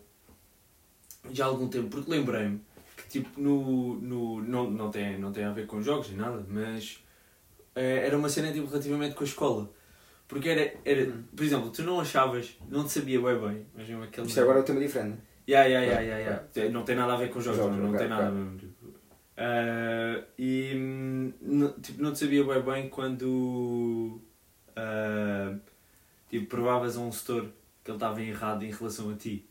[1.30, 2.60] já há algum tempo, porque lembrei-me
[3.14, 6.98] tipo, no, no, não, não, tem, não tem a ver com jogos nem nada, mas
[7.76, 9.70] eh, era uma cena, tipo, relativamente com a escola.
[10.26, 11.22] Porque era, era Hum.
[11.36, 14.26] por exemplo, tu não achavas, não te sabia bem bem, mas mesmo aquele...
[14.26, 15.18] Isto agora é um tema diferente.
[15.48, 16.72] Yeah, yeah, yeah, yeah, yeah.
[16.72, 18.58] Não tem nada a ver com jogos, Jogos, não, não tem nada mesmo.
[18.58, 18.74] Tipo.
[19.36, 24.20] Ah, e hum, não- tipo, não te sabia bem bem quando
[24.74, 25.54] ah,
[26.30, 27.52] tipo, provavas a um setor
[27.84, 29.46] que ele estava errado em relação a ti.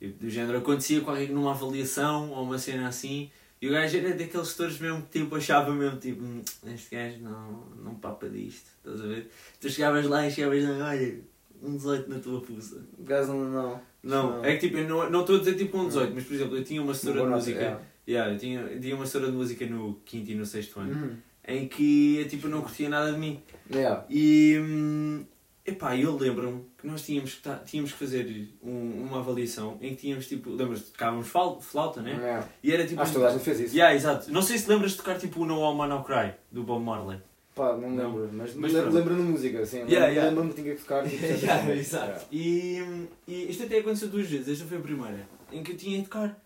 [0.00, 3.30] Do género, acontecia qualquer numa avaliação ou uma cena assim,
[3.60, 6.40] e o gajo era daqueles setores mesmo que tipo, achava mesmo tipo, "Hum,
[6.72, 9.28] este gajo não, não papa disto, estás a ver?
[9.60, 11.20] Tu chegavas lá e chegavas lá, olha,
[11.60, 12.80] um 18 na tua fuça.
[12.96, 13.50] O gajo não.
[13.50, 13.80] não.
[14.00, 16.34] Não, é que tipo, eu não não estou a dizer tipo um 18, mas por
[16.34, 17.60] exemplo, eu tinha uma assessora de música.
[17.60, 17.78] é.
[18.10, 20.94] Yeah, eu, tinha, eu tinha uma assessora de música no quinto e no sexto ano,
[20.94, 21.16] Uhum.
[21.46, 23.42] em que tipo, eu não curtia nada de mim.
[23.70, 24.06] Yeah.
[24.08, 25.24] E hum,
[25.68, 29.90] epá, eu lembro-me que nós tínhamos que, ta- tínhamos que fazer um- uma avaliação em
[29.94, 31.28] que tínhamos tipo, lembras-te, tocávamos
[31.60, 32.12] flauta, né?
[32.12, 32.48] Yeah.
[32.62, 33.00] E era tipo.
[33.00, 33.74] Acho que toda a gente fez isso.
[33.74, 34.30] Yeah, exato.
[34.30, 36.84] Não sei se lembras de tocar tipo o No All Man No Cry do Bob
[36.84, 37.20] Marley.
[37.54, 38.16] Pá, não Não.
[38.16, 38.94] lembro, mas, Mas lembro- pronto.
[38.94, 39.78] lembro-me de música, assim.
[39.78, 40.28] Yeah, yeah.
[40.28, 41.02] Lembro-me que tinha que tocar.
[41.08, 42.26] tipo, Yeah, exato.
[42.30, 42.78] E,
[43.26, 44.48] e isto até aconteceu duas vezes.
[44.48, 46.40] Esta foi a primeira, em que eu tinha de tocar.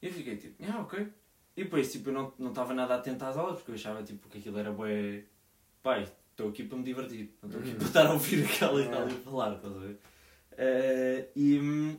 [0.00, 1.06] E eu fiquei tipo, ah, ok.
[1.56, 4.26] E depois, tipo, eu não não estava nada atento às aulas, porque eu achava tipo,
[4.28, 5.22] que aquilo era bué...
[5.82, 7.30] Pai, estou aqui para me divertir.
[7.42, 7.76] Não estou aqui Uhum.
[7.76, 8.96] para estar a ouvir aquela e Yeah.
[8.98, 9.98] tal e falar, estás a ver?
[10.58, 11.58] Eh, e...
[11.58, 11.96] hum,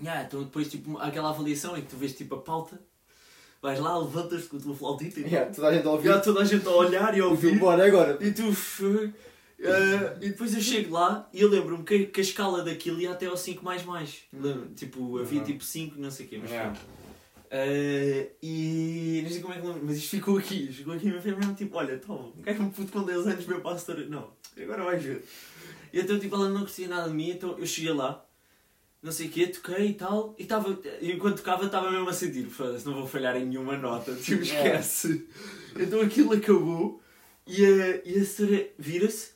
[0.00, 2.80] yeah, então depois, tipo, há aquela avaliação em que tu vês, tipo, a pauta.
[3.62, 6.08] Vais lá, levantas-te com a tua flautita e Yeah, toda a gente a ouvir.
[6.08, 7.40] já toda a gente a olhar e a ouvir.
[7.48, 8.16] filme, bora agora.
[8.24, 8.44] E tu.
[9.62, 13.10] eh, e depois eu chego lá e eu lembro-me que, que a escala daquilo ia
[13.12, 14.22] até ao 5 mais mais.
[14.32, 15.44] Lembro- Tipo, havia Uhum.
[15.44, 16.74] tipo 5, não sei o quê, mas Yeah.
[17.52, 21.54] Eh, e não sei como é que mas isto ficou aqui, ficou aqui mesmo, mesmo
[21.54, 24.06] tipo, olha, toma, um gajo um puto com 10 anos meu história.
[24.06, 25.24] Não, agora vais ver.
[25.92, 28.24] E então tipo, ela não curtia nada de mim, então eu cheguei lá,
[29.02, 32.44] não sei o quê, toquei e tal, e estava, enquanto tocava estava mesmo a sentir,
[32.46, 34.78] foda-se, não vou falhar em nenhuma nota, tipo, Yeah.
[34.78, 35.26] esquece.
[35.74, 37.02] Então aquilo acabou
[37.44, 39.32] e a, e a senhora vira-se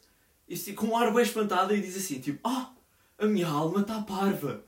[0.48, 2.70] e assim, com um ar bem espantado e diz assim, tipo, ah,
[3.18, 4.62] a minha alma está parva.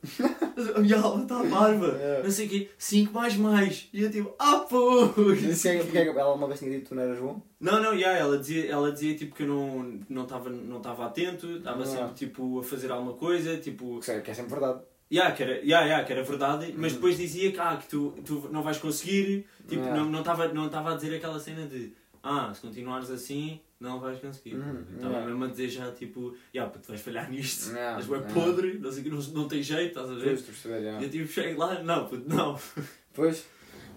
[0.75, 1.87] A minha alma está parva.
[1.89, 2.23] Yeah.
[2.25, 3.89] Não sei o quê, 5 mais mais.
[3.93, 5.09] E eu tipo, ah pô!
[5.09, 7.41] Porque é que ela uma vez tinha dito que tu não eras bom?
[7.61, 11.07] Não, não, yeah, ela, dizia, ela dizia tipo que eu não não estava não tava
[11.07, 11.87] atento, estava Ah.
[11.87, 14.81] sempre tipo a fazer alguma coisa, tipo, Que é que é sempre verdade.
[15.13, 16.97] yeah, que, era, yeah, yeah, que era verdade, mas Uhum.
[16.99, 20.05] depois dizia que, ah, que tu, tu não vais conseguir, tipo, Yeah.
[20.05, 21.93] não estava não estava a dizer aquela cena de
[22.29, 24.55] ah, se continuares assim, não vais conseguir.
[24.57, 25.27] Uhum, Estava yeah.
[25.27, 28.35] mesmo a dizer já tipo, yeah, tu vais falhar nisto, Yeah, és yeah.
[28.35, 30.37] podre, não sei não, não tem jeito, estás a ver?
[30.39, 31.05] Tu perceber, E yeah.
[31.05, 32.59] eu tipo, chego lá, não, puto, não.
[33.15, 33.47] Pois,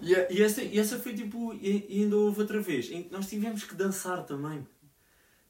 [0.02, 1.52] E, e essa, e essa foi tipo.
[1.54, 4.66] E, e ainda houve outra vez em que nós tivemos que dançar também.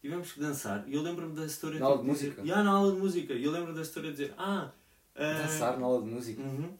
[0.00, 0.82] Tivemos que dançar.
[0.88, 1.78] E eu lembro-me da história.
[1.78, 2.48] Na aula tipo, de dizer- música?
[2.48, 3.32] Ya, na aula de música.
[3.34, 4.72] E eu lembro da história de dizer: Ah.
[5.14, 6.40] ah, dançar na aula de música.
[6.42, 6.72] Uhum.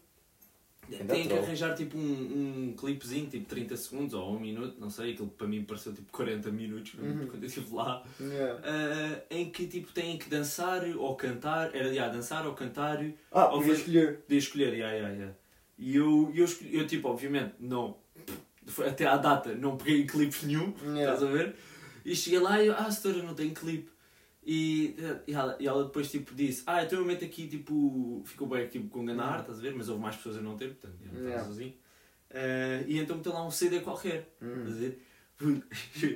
[1.07, 2.01] Tem que arranjar tipo um,
[2.71, 6.11] um clipezinho, tipo 30 segundos ou um minuto, não sei, aquilo para mim pareceu tipo
[6.11, 7.27] 40 minutos Uhum.
[7.27, 8.59] quando eu estive lá, Yeah.
[8.63, 12.99] ah, em que tipo têm que dançar ou cantar, era já dançar ou cantar,
[13.31, 14.19] Ah, Ou podia escolher.
[14.27, 15.35] de escolher, yeah, yeah, yeah.
[15.77, 17.95] E eu, eu, escolhi, eu tipo, obviamente, não,
[18.85, 21.13] até à data, não peguei clipe nenhum, Yeah.
[21.13, 21.55] estás a ver?
[22.03, 23.90] E cheguei lá e eu, ah, setora, não tem clipe.
[24.43, 24.95] E,
[25.27, 28.67] e, ela, e ela depois tipo disse, ah, então eu meto aqui, tipo, ficou bem
[28.67, 29.75] tipo, com grande arte, estás a ver?
[29.75, 31.47] Mas houve mais pessoas a não ter, portanto, eu não estava Yeah.
[31.47, 31.73] sozinho.
[32.31, 34.61] Eh, e então meteu lá um CD qualquer, Hum.
[34.63, 35.01] estás a ver?
[35.35, 35.63] Aquilo,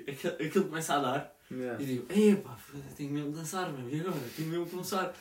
[0.47, 1.81] aquilo começa a dar, Yeah.
[1.83, 2.57] e digo, epá,
[2.97, 4.15] tenho mesmo de dançar, meu, e agora?
[4.35, 5.13] Tenho mesmo que começar.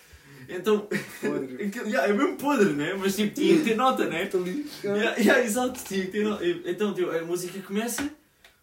[0.48, 2.94] Então, aquilo, yeah, é mesmo podre, né?
[2.94, 4.30] Mas tipo, tinha que ter nota, né?
[4.82, 6.42] Yeah, yeah, exato, tinha que ter nota.
[6.46, 8.10] Então, tipo, a música começa,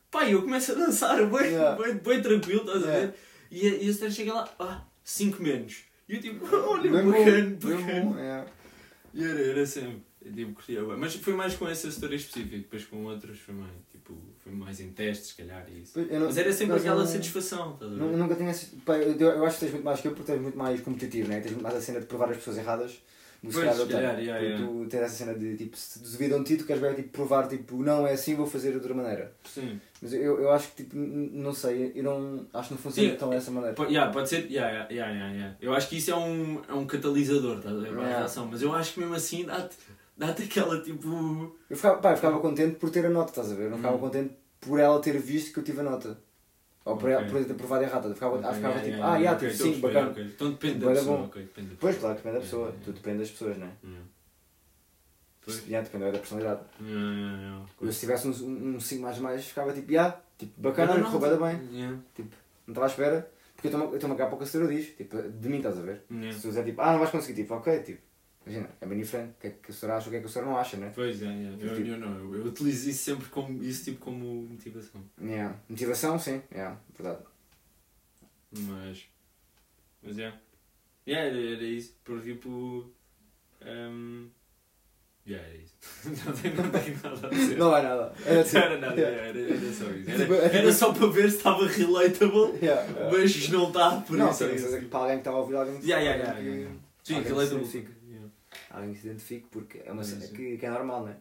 [0.09, 1.75] pá, eu começo a dançar, bem, Yeah.
[1.81, 3.13] bem, bem tranquilo, estás a ver?
[3.51, 5.83] E, a- e a senhora chega lá, ah, 5 menos.
[6.07, 8.19] E eu tipo, olha, bacana, bacana.
[8.21, 8.47] yeah.
[9.13, 10.95] E era, era sempre, eu, tipo, curtia bem.
[10.97, 14.79] Mas foi mais com essa história específica, depois com outros foi mais, tipo, foi mais
[14.79, 15.99] em testes, se calhar, e isso.
[15.99, 18.01] Não- Mas era sempre aquela não- satisfação, estás a ver?
[18.01, 18.51] Nu- Nunca tinha.
[19.19, 21.41] eu acho que tens muito mais que eu porque tens muito mais competitivo, né?
[21.41, 23.01] tens muito mais a cena de provar as pessoas erradas
[23.49, 23.87] se Pois, tenho.
[23.89, 24.57] calhar, yeah, yeah.
[24.67, 27.47] Tu tens essa cena de tipo, se duvidam de ti, tu queres ver tipo, provar
[27.47, 29.33] tipo, não é assim, vou fazer de outra maneira.
[29.43, 29.79] Sim.
[30.01, 33.15] Mas eu, eu acho que tipo, não sei, eu não acho que não funciona Sim,
[33.15, 33.73] tão dessa maneira.
[33.75, 36.73] Po- yeah, pode ser, yeah, yeah, yeah, yeah, eu acho que isso é um, é
[36.73, 38.19] um catalisador estás a ver, para a Yeah.
[38.19, 39.75] reação, mas eu acho que mesmo assim dá-te
[40.17, 41.55] dá aquela tipo.
[41.69, 43.63] Eu ficava, pá, eu ficava contente por ter a nota, estás a ver?
[43.65, 43.99] Eu não ficava Hum.
[43.99, 46.19] contente por ela ter visto que eu tive a nota.
[46.83, 47.31] Ou por, ela, Ok.
[47.31, 48.13] por eu ter provado errado.
[48.13, 50.11] Ficava, Ok, ah, ficava yeah, tipo, yeah, ah, yeah, já, ok, tipo, sim, perceber, bacana.
[50.11, 50.23] ok.
[50.25, 51.17] Então depende da pessoa.
[51.17, 51.23] bom.
[51.25, 52.01] ok, depende da Pois, pessoa.
[52.01, 52.67] claro, depende da Yeah, pessoa.
[52.67, 53.71] yeah, Tudo depende das pessoas, né?
[53.83, 54.05] yeah.
[55.47, 56.61] Isso, yeah, depende da personalidade.
[56.81, 57.65] Yeah, yeah, yeah.
[57.81, 61.29] Eu se tivesse um 5 mais mais, ficava tipo, já, tipo, bacana, não, correu bué
[61.29, 61.69] da bem.
[61.79, 61.97] Yeah.
[62.15, 62.35] Tipo,
[62.67, 64.87] Não estava à espera, porque eu estou-me a cagar para o que a senhora diz.
[64.95, 66.03] Tipo, de mim estás a ver?
[66.11, 66.31] Yeah.
[66.33, 68.01] Se tu disser tipo, ah, não vais conseguir, tipo, ok, tipo,
[68.45, 69.31] imagina, é bem diferente.
[69.37, 70.77] O que é que a senhora acha, o que é que a senhora não acha,
[70.77, 70.91] né?
[70.93, 71.53] Pois é, é.
[71.59, 75.01] Eu, Tipo- eu não, eu, eu utilizo isso sempre como, isso tipo como motivação.
[75.21, 75.55] Yeah.
[75.69, 77.23] Motivação, sim, yeah, verdade.
[78.51, 79.05] Mas.
[80.03, 80.33] Mas é.
[81.07, 81.95] Yeah, era, era isso.
[82.03, 82.91] Por tipo.
[83.63, 84.29] Um,
[85.27, 85.75] yeah, era isso.
[86.25, 87.57] não, tem, não tem nada a dizer.
[87.57, 88.13] Não é nada.
[88.25, 88.57] Era assim.
[88.57, 89.27] Não era nada, Yeah.
[89.27, 90.11] era, era só isso.
[90.11, 93.11] Tipo, Era, é tipo- era só para ver se estava relatable, Yeah, yeah.
[93.17, 94.43] mas não está por não, isso.
[94.43, 96.75] é é que para alguém que está a ouvir, alguém, Yeah, yeah, yeah, yeah.
[97.03, 97.31] Sim, alguém
[98.71, 101.17] alguém que se identifique, porque é uma cena que, que é normal, né?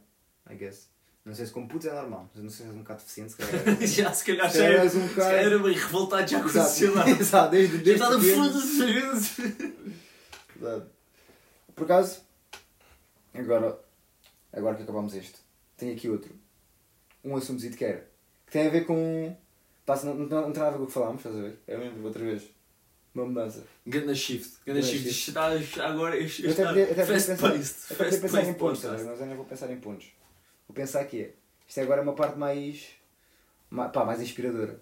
[0.50, 0.88] I guess.
[1.24, 3.36] Não sei se como putos é normal, não sei se és um bocado deficiente, se
[3.36, 3.76] calhar.
[3.86, 5.30] já, se calhar já era, um bocado.
[5.36, 7.10] era bem revoltado já com Exato, sociedade.
[7.20, 8.44] Exato, desde, Já está de pequeno.
[8.44, 9.76] foda-se.
[10.56, 10.84] Verdade.
[11.74, 12.22] Por acaso,
[13.34, 13.78] agora,
[14.52, 15.38] agora que acabamos este,
[15.76, 16.34] tenho aqui outro.
[17.22, 18.08] Um assunto que era.
[18.46, 19.36] Que tem a ver com.
[19.84, 21.58] Passa, não, não, não tem nada a ver com o que falámos, estás a ver?
[21.66, 22.44] É mesmo, outra vez.
[23.14, 23.64] Uma mudança.
[23.86, 24.58] Ganda shift.
[24.64, 25.08] Ganda shift.
[25.12, 25.28] shift.
[25.30, 26.16] Está, está agora.
[26.16, 27.84] Eu até podia, até fast pensar, paced.
[27.92, 30.06] até Fast pensar em pontos, estás mas eu não vou pensar em pontos.
[30.68, 31.34] Vou pensar que é.
[31.66, 32.86] Isto é agora uma parte mais.
[33.68, 34.80] ma- pá, mais inspiradora.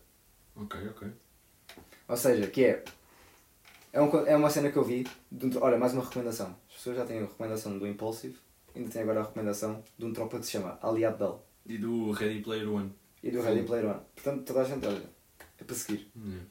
[0.56, 1.08] Ok, ok.
[2.08, 2.84] Ou seja, que é.
[3.92, 5.06] É, um, é uma cena que eu vi.
[5.32, 6.54] De um, tro- olha, mais uma recomendação.
[6.68, 8.36] As pessoas já têm a recomendação do Impulsive.
[8.76, 11.42] Ainda têm agora a recomendação de um tropa que se chama Ali Abdel.
[11.64, 12.92] E do Ready Player One.
[13.22, 14.00] E do Ready Player One.
[14.14, 15.02] Portanto, toda a gente, olha,
[15.58, 16.10] é para seguir.
[16.16, 16.44] Yeah.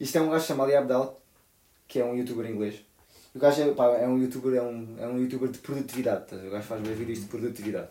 [0.00, 1.20] Isto é um gajo chamado Ali Abdel,
[1.86, 2.84] que é um youtuber inglês.
[3.34, 6.26] O gajo é, pá, é um youtuber, é um, é um youtuber de produtividade.
[6.26, 6.36] tá?
[6.36, 7.88] O gajo faz bem vídeos de produtividade.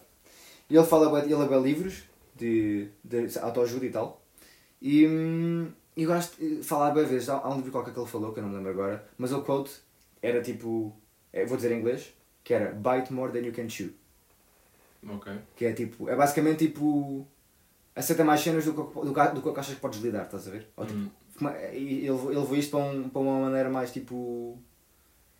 [0.69, 2.03] E ele fala ele é bem livros
[2.35, 4.21] de, de autoajuda e tal.
[4.81, 7.29] E, hum, e o gajo eh, fala bem vezes.
[7.29, 9.07] Há, há um livro qualquer que ele falou, que eu não me lembro agora.
[9.17, 9.71] Mas o quote
[10.21, 10.95] era tipo.
[11.33, 12.13] eh, vou dizer em inglês.
[12.43, 13.91] Que era Bite more than you can chew.
[15.07, 15.31] Ok.
[15.55, 16.09] Que é tipo.
[16.09, 17.27] É basicamente tipo.
[17.95, 19.11] Aceita mais cenas do que, do,
[19.41, 20.67] do que achas que podes lidar, estás a ver?
[20.77, 21.09] Ou, tipo, Hum.
[21.49, 24.57] Ele, ele levou isto para, um, para uma maneira mais tipo.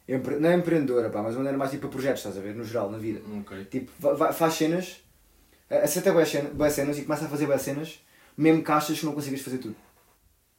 [0.08, 2.56] empre- não é empreendedora, pá, mas uma maneira mais tipo para projetos, estás a ver?
[2.56, 3.22] No geral, na vida.
[3.40, 3.66] Ok.
[3.66, 5.02] Tipo, va- va- faz cenas,
[5.70, 8.04] aceita boas cenas, boas cenas e começa a fazer boas cenas,
[8.38, 9.76] mesmo que achas que não consigas fazer tudo.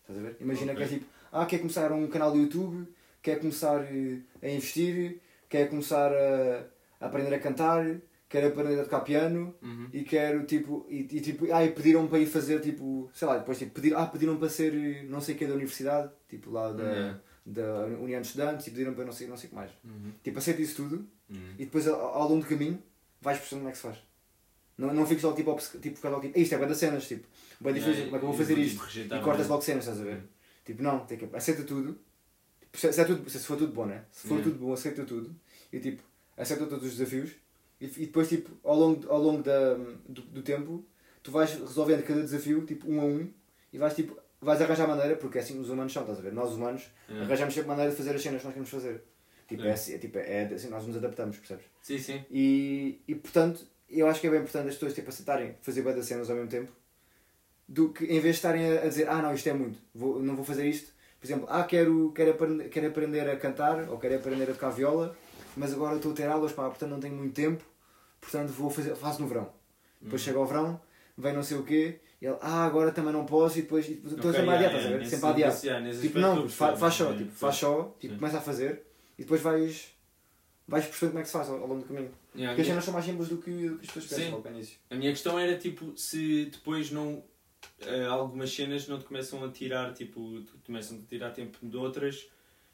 [0.03, 0.37] Estás a ver?
[0.41, 0.77] Imagina Ok.
[0.87, 2.87] que é tipo, ah, quer começar um canal do YouTube,
[3.23, 6.65] quer começar eh, a investir, quer começar a,
[7.01, 7.85] a aprender a cantar,
[8.33, 9.89] quer aprender a tocar piano Uhum.
[9.93, 13.37] e quero tipo, e, e, tipo, ah, e pediram para ir fazer tipo, sei lá,
[13.39, 16.73] depois tipo, pedir, ah, pediram para ser não sei o que da universidade, tipo lá
[16.73, 17.21] da, Yeah.
[17.45, 19.71] da União de Estudantes e pediram para não sei, não sei o que mais.
[19.85, 20.13] Uhum.
[20.25, 21.55] Tipo, aceita isso tudo Uhum.
[21.59, 22.83] e depois ao, ao longo do caminho
[23.21, 23.99] vais percebendo como é que se faz.
[24.79, 27.27] Não, não fiques logo tipo, tipo, ficar logo tipo, isto é bem das cenas, tipo,
[27.61, 28.81] bem difícil, como é que eu vou fazer isto?
[28.83, 30.23] rejeitar E cortas logo cenas, estás a ver?
[30.65, 31.99] Tipo, não, tem que, aceita tudo.
[32.61, 34.05] Tipo, se, se é tudo, se for tudo bom, né?
[34.11, 34.51] Se for Yeah.
[34.51, 35.35] tudo bom, aceita tudo.
[35.73, 36.03] E tipo,
[36.37, 37.33] aceita todos os desafios.
[37.83, 39.75] E, e depois, tipo, ao longo, ao longo da,
[40.09, 40.85] do, do tempo,
[41.23, 43.29] tu vais resolvendo cada desafio, tipo, um a um.
[43.73, 46.33] E vais, tipo, vais arranjar maneira, porque é assim os humanos são, estás a ver?
[46.33, 47.27] Nós humanos Yeah.
[47.27, 49.03] arranjamos sempre maneira de fazer as cenas que nós queremos fazer.
[49.49, 49.73] Tipo, é, É.
[49.73, 51.65] assim, é, tipo, é assim, nós nos adaptamos, percebes?
[51.83, 52.25] Sim, sim.
[52.31, 56.07] E, e portanto, eu acho que é bem importante as pessoas tipo, aceitarem fazer das
[56.07, 56.73] cenas ao mesmo tempo,
[57.69, 60.23] do que em vez de estarem a, a dizer, ah não, isto é muito, vou,
[60.23, 60.93] não vou fazer isto.
[61.21, 64.71] Por exemplo, ah, quero, quero, aprender, quero aprender a cantar, ou quero aprender a tocar
[64.71, 65.17] viola,
[65.57, 67.63] mas agora estou a ter aulas, pá, portanto não tenho muito tempo,
[68.23, 69.53] portanto vou fazer, faço no verão.
[70.01, 70.25] Depois Uhum.
[70.27, 70.81] chega ao verão,
[71.19, 74.15] vem não sei o quê, e ele, ah, agora também não posso, e depois, estou
[74.15, 74.95] Ok, sempre a adiar, yeah, estás a ver?
[74.95, 75.61] yeah, Sempre a adiar.
[75.65, 78.83] yeah, Tipo, não, fa- faz só, yeah, tipo, faz só, tipo, começa a fazer,
[79.19, 79.93] e depois vais,
[80.67, 82.11] vais percebendo como é que se faz ao, ao longo do caminho.
[82.35, 84.51] Yeah, Porque as cenas são mais simples do que, do que as pessoas pensam ao
[84.53, 84.79] início.
[84.91, 87.23] A minha questão era tipo se depois não
[87.81, 91.77] eh, algumas cenas não te começam a tirar tipo tu começam a tirar tempo de
[91.77, 92.27] outras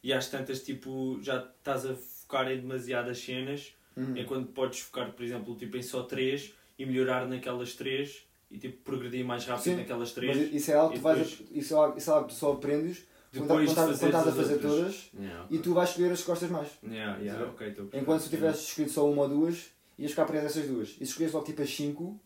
[0.03, 4.17] e às tantas tipo já estás a focar em demasiadas cenas Uhum.
[4.17, 8.79] enquanto podes focar por exemplo tipo em só três e melhorar naquelas três e tipo
[8.83, 11.51] progredir mais rápido Sim, naquelas Mas três isso é algo que e tu vais, depois-
[11.53, 12.99] isso é algo, isso é algo que tu só aprendes
[13.31, 14.73] quando, depois quando, estás- de quando estás a fazer outras.
[14.73, 16.69] todas Yeah, e tu vais escolher as que gostas mais.
[16.83, 18.03] yeah, yeah, ok, estou a perceber.
[18.03, 19.67] Enquanto se tu tivesses escolhido só uma ou duas,
[19.99, 20.89] ias ficar preso essas duas.
[20.91, 22.19] E se escolheres logo tipo as cinco,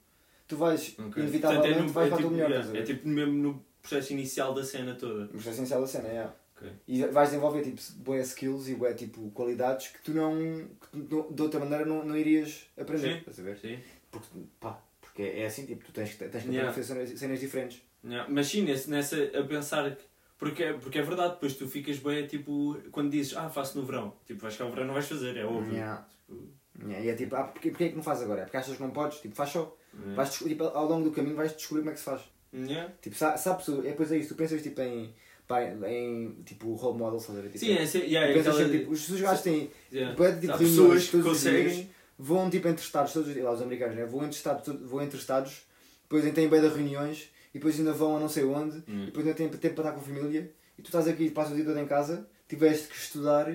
[0.46, 1.22] tu vais, Ok.
[1.22, 2.50] inevitavelmente, Portanto, é no- vais é para tipo, tua melhor.
[2.50, 2.84] yeah, é ver?
[2.84, 6.30] tipo mesmo no processo inicial da cena toda Mas é essencial da cena, é.
[6.62, 6.72] Ok.
[6.86, 10.36] E vais desenvolver tipo, boas skills e bué, tipo, qualidades que tu não,
[10.80, 13.12] que tu de outra maneira não, não irias aprender.
[13.14, 13.18] Sim.
[13.18, 13.58] Estás a ver?
[13.58, 13.78] Sim.
[14.10, 14.26] Porque,
[14.60, 16.72] pá, porque é assim, tipo, tu tens, tens que Yeah.
[16.72, 17.82] fazer cenas, cenas diferentes.
[18.04, 20.04] Yeah, Mas sim, nesse, nessa a pensar que.
[20.38, 23.86] Porque, é- porque é verdade, depois tu ficas bem, tipo, quando dizes, ah, faço no
[23.86, 24.12] verão.
[24.26, 25.72] Tipo, vais cá ao verão, não vais fazer, é óbvio.
[25.72, 26.06] Yeah.
[26.26, 26.52] Tipo,
[26.84, 28.40] Yeah, E é tipo, ah, porquê, porquê é que não fazes agora?
[28.40, 29.20] É porque achas que não podes?
[29.20, 29.76] Tipo, faz só.
[29.94, 30.14] yeah.
[30.14, 32.22] Vais tipo, ao longo do caminho vais descobrir como é que se faz.
[32.52, 32.92] Yeah.
[33.00, 35.14] Tipo, sa- sabes, é depois é isso, tu pensas tipo em,
[35.60, 37.48] em tipo role model, estás a ver?
[37.48, 39.70] Tipo, Sim, é, sim, yeah, tu é pensas aquela- sempre, tipo, os os gajos têm
[39.92, 40.30] yeah.
[40.32, 41.90] de tipo, pessoas que conseguem.
[42.18, 44.04] vão tipo entre estados, todos os, lá os americanos, né?
[44.06, 45.62] vão entre estados, vão entre estados,
[46.02, 49.02] depois têm bem de reuniões e depois ainda vão a não sei onde, Hum.
[49.02, 51.52] e depois ainda têm tempo para estar com a família, e tu estás aqui, passas
[51.52, 53.52] o dia todo em casa, tiveste que estudar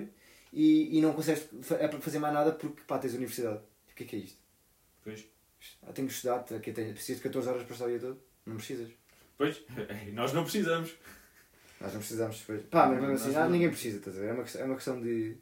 [0.53, 1.47] e, e não consegues
[1.79, 3.59] é fazer mais nada porque pá, tens universidade.
[3.91, 4.37] O que é que é isto?
[5.03, 5.25] Pois.
[5.83, 7.99] Ah, tenho que estudar, tá, que tenho, preciso de 14 horas para estar o dia
[7.99, 8.19] todo?
[8.45, 8.89] Não precisas.
[9.37, 9.61] Pois,
[10.13, 10.93] nós não precisamos.
[11.79, 12.61] Nós não precisamos depois.
[12.71, 13.49] Pá, mas mesmo assim, não.
[13.49, 14.27] ninguém precisa, estás a ver?
[14.29, 15.35] É uma, questão, é uma questão de.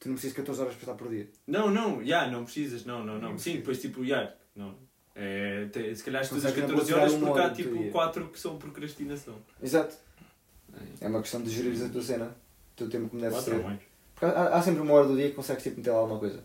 [0.00, 1.28] Tu não precisas de 14 horas para estar por dia.
[1.46, 3.30] Não, não, já, não precisas, não, não, não.
[3.32, 4.74] Não Sim, depois tipo, já, não.
[5.14, 7.90] É, te- se calhar estudas Consegues na 14 boa horas porque há tipo dia.
[7.92, 9.36] 4 que são procrastinação.
[9.62, 9.94] Exato.
[11.00, 13.62] É uma questão de gerir a tua cena, o teu tempo como deve 4 ser.
[13.62, 13.80] mais.
[14.14, 16.42] Porque há, há sempre uma hora do dia que consegues tipo, meter lá alguma coisa.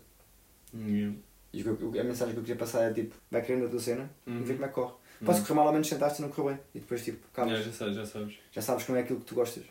[0.73, 1.15] Hum,
[1.53, 3.79] E que eu- a mensagem que eu queria passar é tipo, vai querendo a tua
[3.79, 4.41] cena Uhum.
[4.41, 4.93] e vê como é que corre.
[5.25, 6.63] Posso correr mal, ao menos sentaste e não correu bem.
[6.75, 8.36] E depois tipo, calma, Já, já sabes, já sabes.
[8.51, 9.63] já sabes como é aquilo que tu gostas.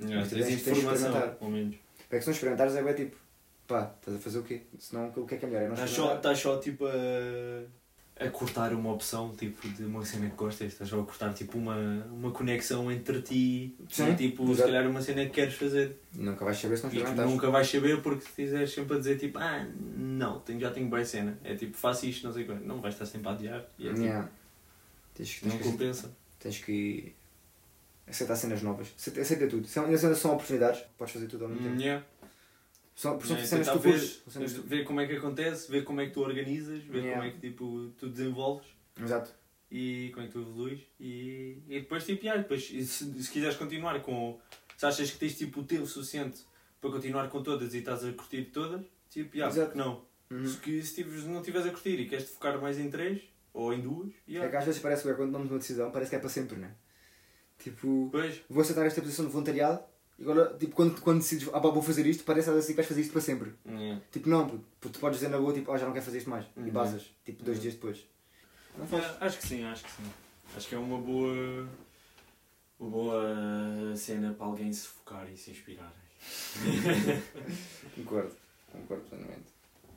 [0.00, 1.36] Já, Mas tu tens de experimentar.
[1.40, 1.76] ao menos.
[2.10, 3.16] É que se não experimentares é bem tipo,
[3.66, 4.62] pá, estás a fazer o quê?
[4.78, 5.62] Senão o que é que é melhor?
[5.62, 10.04] É não Estás só, estás só tipo a, a cortar uma opção tipo de uma
[10.04, 11.76] cena que gostas, estás só a cortar tipo uma,
[12.12, 14.68] uma conexão entre ti Sim, e tipo, se exato.
[14.68, 15.96] calhar uma cena que queres fazer.
[16.14, 17.30] Nunca vais saber se não experimentares.
[17.32, 20.88] nunca vais saber porque se estiveres sempre a dizer tipo, ah, não, tenho, já tenho
[20.88, 21.36] boa cena.
[21.42, 22.62] É tipo, faço isto, não sei quando.
[22.64, 23.64] Não vais estar sempre a adiar.
[23.78, 24.28] E é, tipo, Yeah.
[25.14, 26.16] Tens, que- tens não que compensa.
[26.38, 27.14] tens que
[28.06, 28.88] aceitar cenas novas.
[28.98, 29.66] Aceita, aceita tudo.
[29.66, 31.80] São, são- são oportunidades, podes fazer tudo ao mesmo tempo.
[31.80, 32.04] Yeah.
[32.96, 34.00] São, são Yeah, cenas que tu ver,
[34.54, 37.14] tu- ver como é que acontece, ver como é que tu organizas, ver Yeah.
[37.16, 38.66] como é que tipo, tu desenvolves
[39.00, 39.32] Exato.
[39.70, 42.86] e como é que tu evoluís e, e depois tipo, yeah, depois, se,
[43.22, 44.38] se quiseres continuar com.
[44.76, 46.40] Se achas que tens tipo o tempo suficiente
[46.80, 49.76] para continuar com todas e estás a curtir todas, tipo, yeah, Exato.
[49.76, 50.04] não?
[50.30, 50.46] Uhum.
[50.46, 53.22] Se, se tiveres- não estiveres a curtir e queres te focar mais em três
[53.54, 54.50] ou em duas, É yeah.
[54.50, 56.68] que às vezes parece que quando tomamos uma decisão, parece que é para sempre, não
[56.68, 56.74] é?
[57.58, 59.82] Tipo, Pois, vou aceitar esta posição de voluntariado
[60.18, 62.86] e agora, tipo, quando, quando decides, ah pá, vou fazer isto, parece assim que vais
[62.88, 63.54] fazer isto para sempre.
[63.66, 64.02] yeah.
[64.12, 66.28] Tipo, não, puto, tu podes dizer na boa, tipo, ah, já não quero fazer isto
[66.30, 66.44] mais.
[66.56, 66.66] Uhum.
[66.66, 67.62] E basas, tipo, dois Uhum.
[67.62, 68.04] dias depois.
[68.76, 69.02] Não faz.
[69.04, 70.02] Yeah, acho que sim, acho que sim.
[70.56, 71.68] Acho que é uma boa.
[72.78, 75.92] Uma boa cena para alguém se focar e se inspirar.
[77.94, 78.32] Concordo,
[78.72, 79.44] concordo plenamente.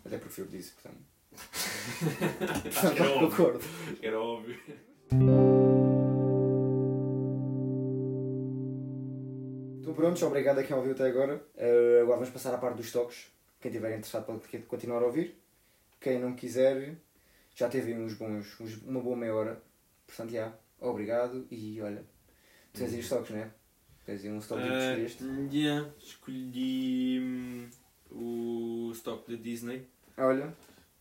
[0.06, 1.02] Até porque foi o que disse, portanto.
[1.34, 3.60] Acho que era óbvio.
[4.02, 4.60] Era óbvio.
[9.82, 11.42] Então prontos, obrigado a quem ouviu até agora.
[11.56, 13.28] Eh, agora vamos passar à parte dos toques.
[13.62, 15.36] Quem estiver interessado pode continuar a ouvir.
[16.00, 16.96] Quem não quiser,
[17.56, 19.62] já teve uns bons, uns- uma boa meia hora.
[20.06, 22.04] Portanto, já, obrigado e olha,
[22.74, 23.50] tu tens aí os toques, não é?
[24.06, 24.72] Tens aí um stock que Uh,
[25.06, 25.24] escolheste.
[25.52, 27.70] yeah, escolhi hum,
[28.12, 29.86] o stock da Disney
[30.18, 30.54] Olha,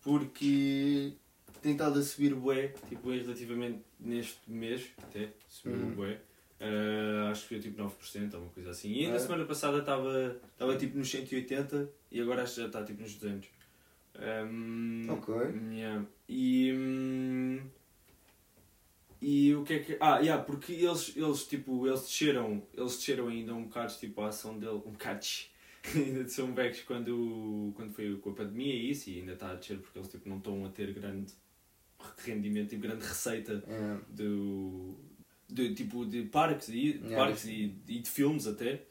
[0.07, 1.13] porque
[1.61, 5.95] tem estado a subir bué, tipo, bué relativamente neste mês, até, subiu Uhum.
[5.97, 6.21] bué.
[6.61, 8.91] Uh, acho que foi tipo 9% ou uma coisa assim.
[8.93, 9.19] E na É.
[9.19, 13.15] semana passada estava estava tipo nos 180 e agora acho que já está tipo nos
[13.17, 13.49] 200.
[14.19, 15.35] Um, Ok.
[15.75, 16.07] yeah.
[16.29, 17.61] E, hum,
[19.21, 19.97] e o que é que.
[20.01, 24.29] Ah, yeah, porque eles, eles, tipo, eles desceram, eles desceram ainda um bocado tipo, a
[24.29, 25.27] ação dele, um bocado
[25.95, 29.51] ainda de São Becos quando, quando foi com a pandemia e isso, e ainda está
[29.51, 31.33] a descer porque eles tipo, não estão a ter grande
[32.19, 34.95] rendimento e grande receita é, do,
[35.49, 37.53] de, tipo, de parques, e, Yeah, parques isso.
[37.53, 38.83] e, e de filmes até.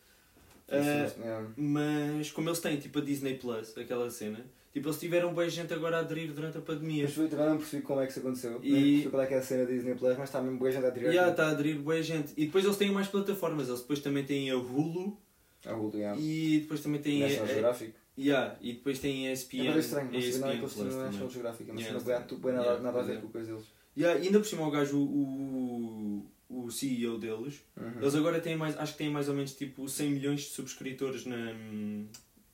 [0.68, 5.32] Ah, é, mas como eles têm tipo a Disney Plus, aquela cena, tipo eles tiveram
[5.34, 7.04] bem gente agora a aderir durante a pandemia.
[7.04, 8.60] Mas eu também não percebi como é que isso aconteceu.
[8.64, 10.58] E- Nem percebi qual é que é a cena da Disney Plus, mas está mesmo
[10.58, 11.12] boa gente a tirar.
[11.12, 12.34] Já está a aderir boa gente.
[12.36, 15.22] E depois eles têm mais plataformas, eles depois também têm a Hulu
[15.65, 16.19] A Hulu, yeah.
[16.19, 17.93] e depois também têm National Geographic.
[18.17, 19.67] yeah, e depois têm a ESPN.
[19.67, 21.06] É bem estranho, não sabia nada que ESPN eles tinham também.
[21.06, 21.69] National Geographic.
[21.69, 23.21] É uma Yeah, boa, boa nada, nada a ver é.
[23.21, 23.65] com a coisa deles.
[23.97, 28.01] Yeah, e ainda por cima o gajo, o, o CEO deles, Uhum.
[28.01, 31.25] eles agora têm mais, acho que têm mais ou menos tipo 100 milhões de subscritores
[31.25, 31.54] na,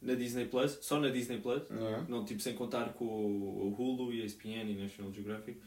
[0.02, 1.64] na Disney Plus, só na Disney Plus.
[1.70, 2.06] Yeah.
[2.08, 5.60] Não, tipo, sem contar com o, o Hulu e a ESPN e National Geographic.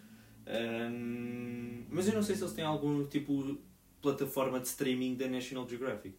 [0.46, 3.58] Ahm, mas eu não sei se eles têm algum tipo
[4.02, 6.14] plataforma de streaming da National Geographic.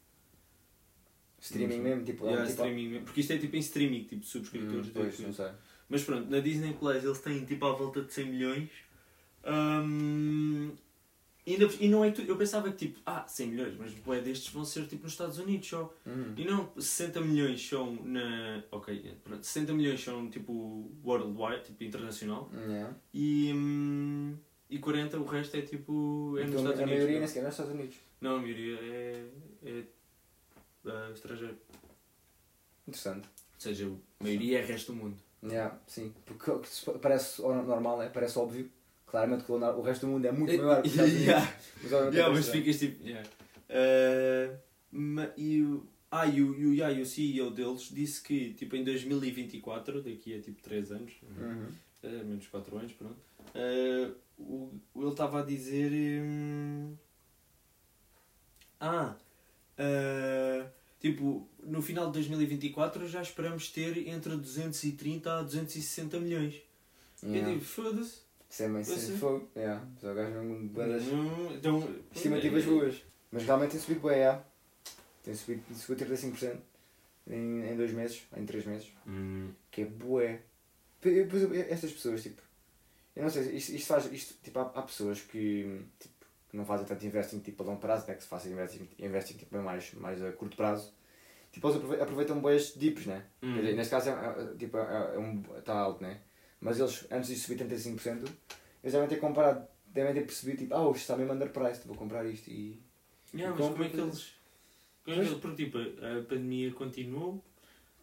[1.46, 3.06] Streaming Não mesmo, tipo, Yeah, tipo streaming mesmo.
[3.06, 4.88] Porque isto é tipo em streaming, tipo subscritores.
[4.88, 5.50] Hum, pois, não sei.
[5.90, 8.70] Mas pronto, na Disney Plus eles têm tipo à volta de 100 milhões.
[9.44, 10.72] Ahm,
[11.46, 13.94] e, por- e não é que tu- eu pensava que tipo, ah, 100 milhões, mas
[13.94, 15.94] bué destes vão ser tipo nos Estados Unidos só.
[16.06, 16.34] Uhum.
[16.36, 18.64] E não, 60 milhões são na.
[18.72, 22.50] Ok, pronto, 60 milhões são tipo worldwide, tipo internacional.
[22.68, 22.96] Yeah.
[23.14, 24.36] E, hum,
[24.70, 26.36] e 40 o resto é tipo.
[26.40, 26.90] É nos Então, Estados a Unidos.
[26.90, 27.28] maioria nem não?
[27.28, 27.96] sequer é nos Estados Unidos.
[28.22, 29.26] Não, a maioria é.
[29.66, 29.84] é
[30.86, 31.58] ah, estrangeiro.
[32.88, 33.28] Interessante.
[33.28, 33.88] Ou seja,
[34.20, 35.18] a maioria é resto do mundo.
[35.44, 36.14] Yeah, sim.
[36.26, 36.70] Porque o que
[37.00, 38.70] parece o normal, é, parece óbvio.
[39.06, 41.28] Claramente que o o resto do mundo é muito Eh, maior que os Estados Unidos.
[41.28, 41.58] yeah.
[41.84, 43.04] Mas, Yeah, é mas ficas tipo.
[43.04, 43.30] Yeah.
[43.70, 44.58] Ah,
[44.92, 45.88] ma- e o.
[46.12, 50.36] Ah, e o, e, o, e o CEO deles disse que tipo em 2024, daqui
[50.36, 51.68] a tipo 3 anos, Uhum.
[52.04, 53.18] eh, menos 4 anos, pronto,
[53.54, 55.92] eh, o, ele estava a dizer
[56.24, 56.96] hum,
[58.80, 59.16] Ah,
[59.78, 60.68] ah,
[61.00, 66.56] tipo, no final de 2024 já esperamos ter entre 230 a 260 milhões.
[67.24, 67.48] Yeah.
[67.50, 68.20] Eu digo, foda-se.
[68.50, 69.50] Isso é meio sem fogo.
[69.56, 69.86] Yeah.
[70.00, 73.04] Só o gajo é um bué das Hum, Então, estimativas é- boas.
[73.32, 74.46] Mas realmente tem subido bem, yeah.
[75.24, 76.58] Tem subido, subido 35%
[77.28, 78.88] em, em dois meses, em três meses.
[79.08, 80.42] Hum, Que é bué.
[81.70, 82.42] Estas pessoas, tipo.
[83.16, 84.12] Eu não sei, isto, isto faz.
[84.12, 86.14] Isto, tipo, há, há pessoas que, tipo,
[86.56, 88.16] que não fazem tanto investing tipo, a longo prazo, né?
[88.16, 90.94] que se fazem investing, investing tipo, mais, mais a curto prazo.
[91.52, 93.26] Tipo, eles aproveitam, bem estes dips, né?
[93.44, 93.54] hum.
[93.54, 96.22] Quer dizer, neste caso é, é, tipo, é, é um, está alto, né?
[96.62, 98.28] Mas eles, antes de subir 35%,
[98.82, 102.26] eles devem ter comparado, devem ter percebido, tipo, ah, isto está mesmo underpriced, vou comprar
[102.26, 102.82] isto e.
[103.34, 104.34] Yeah, E mas como é que eles.
[105.04, 105.40] Como é que eles.
[105.40, 107.44] Porque tipo, a pandemia continuou.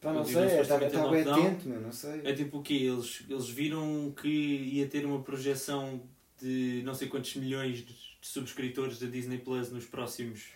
[0.00, 2.20] Pá, não sei, em bem atento, meu, não sei.
[2.24, 2.74] É tipo o quê?
[2.74, 6.02] Eles, eles viram que ia ter uma projeção
[6.40, 7.84] de não sei quantos milhões
[8.22, 10.46] subscritores da Disney Plus nos próximos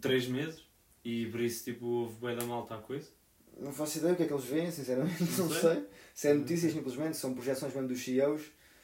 [0.00, 0.62] 3 meses
[1.04, 3.08] e por isso tipo houve bem da malta a coisa.
[3.58, 5.60] Não faço ideia o que é que eles veem, sinceramente, Não não, sei.
[5.74, 5.86] sei.
[6.14, 8.42] Se é notícias simplesmente, são projeções mesmo dos CEOs,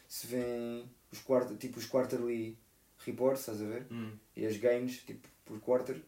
[0.09, 2.57] se vêem os quarter, tipo os quarterly
[3.05, 3.87] reports, estás a ver?
[3.91, 4.13] Hum.
[4.35, 6.01] E as gains, tipo, por quarter.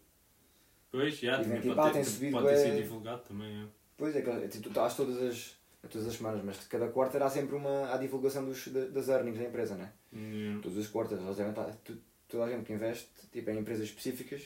[0.90, 2.82] Pois, já, E também tipo, pode, ah, tem ter, subido pode ter sido bué.
[2.82, 3.62] divulgado também.
[3.62, 3.66] É.
[3.96, 5.56] Pois é, que é, tipo, tu estás todas as,
[5.90, 9.38] todas as semanas, mas cada quarter há sempre uma a divulgação dos, da- das earnings
[9.38, 9.92] da empresa, né?
[10.12, 10.61] Hum.
[10.62, 11.98] Todos os quarters, eles devem estar, tu-
[12.28, 14.42] toda a gente que investe tipo, em empresas específicas,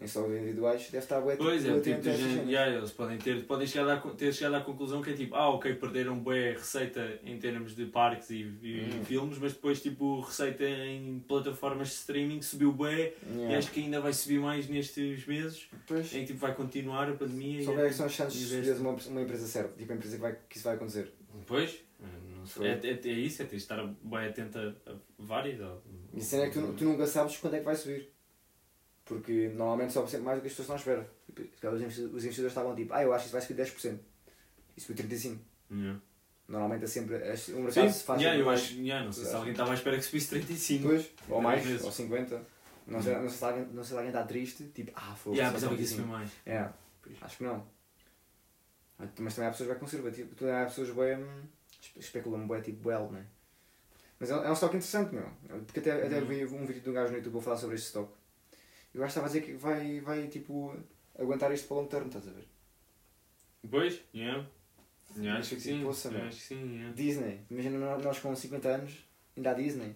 [0.00, 3.44] em só individuais, deve estar bué, Pois é, tipo, de gente, yeah, eles podem ter,
[3.44, 7.18] podem chegar a, ter chegado à conclusão que é tipo, ah ok, perderam bué receita
[7.22, 9.04] em termos de parques e, e Hum.
[9.04, 13.58] filmes, mas depois tipo receita em plataformas de streaming subiu bué e Yeah.
[13.58, 16.14] acho que ainda vai subir mais nestes meses, Pois.
[16.14, 17.62] em tipo, vai continuar a pandemia.
[17.64, 20.14] Só e- é que são as chances de uma, uma empresa certa, tipo a empresa
[20.16, 21.12] que, vai, que isso vai acontecer.
[21.46, 21.78] Pois.
[22.50, 22.68] Foi.
[22.68, 25.60] É, é, é isso, é ter estar bem atento a, a várias.
[26.12, 28.10] E a cena é que tu, tu nunca sabes quando é que vai subir.
[29.04, 31.10] Porque normalmente sobe sempre mais do que as pessoas estão à espera.
[31.26, 31.68] Tipo,
[32.16, 33.98] os investidores, estavam tipo, ah, eu acho que isso vai subir 10%.
[34.76, 35.38] E subiu 35%.
[35.72, 36.00] Yeah.
[36.48, 37.16] Normalmente é sempre.
[37.16, 38.60] é- O Sim, mercado se faz yeah, eu mais.
[38.60, 40.82] acho, yeah, não sei se alguém estava à espera que subisse 35.
[40.82, 41.84] Depois, ou mais, vezes.
[41.84, 42.42] ou 50.
[42.86, 45.34] Não sei, não, sei se alguém, não sei se alguém está triste, tipo, ah, foi
[45.34, 46.30] Yeah, pensava que isso foi mais.
[46.44, 46.68] É,
[47.20, 47.64] acho que não.
[49.18, 51.26] Mas também há pessoas bem conservativas, também há pessoas bem.
[51.80, 53.26] Espe- especulam bem, tipo, well, né?
[54.18, 55.28] Mas é, é um stock interessante, meu.
[55.66, 56.26] Porque até, até Uhum.
[56.26, 58.12] vi um vídeo de um gajo no YouTube a falar sobre este stock.
[58.94, 60.76] E o gajo estava a dizer que vai, vai tipo,
[61.18, 62.46] aguentar isto para o long term, estás a ver?
[63.70, 64.46] Pois, yeah.
[65.38, 65.82] Acho que Tipo, sim.
[65.84, 66.22] poça, meu.
[66.24, 66.92] acho que sim, yeah.
[66.94, 69.04] Disney, imagina nós- com 50 anos,
[69.36, 69.94] ainda há Disney.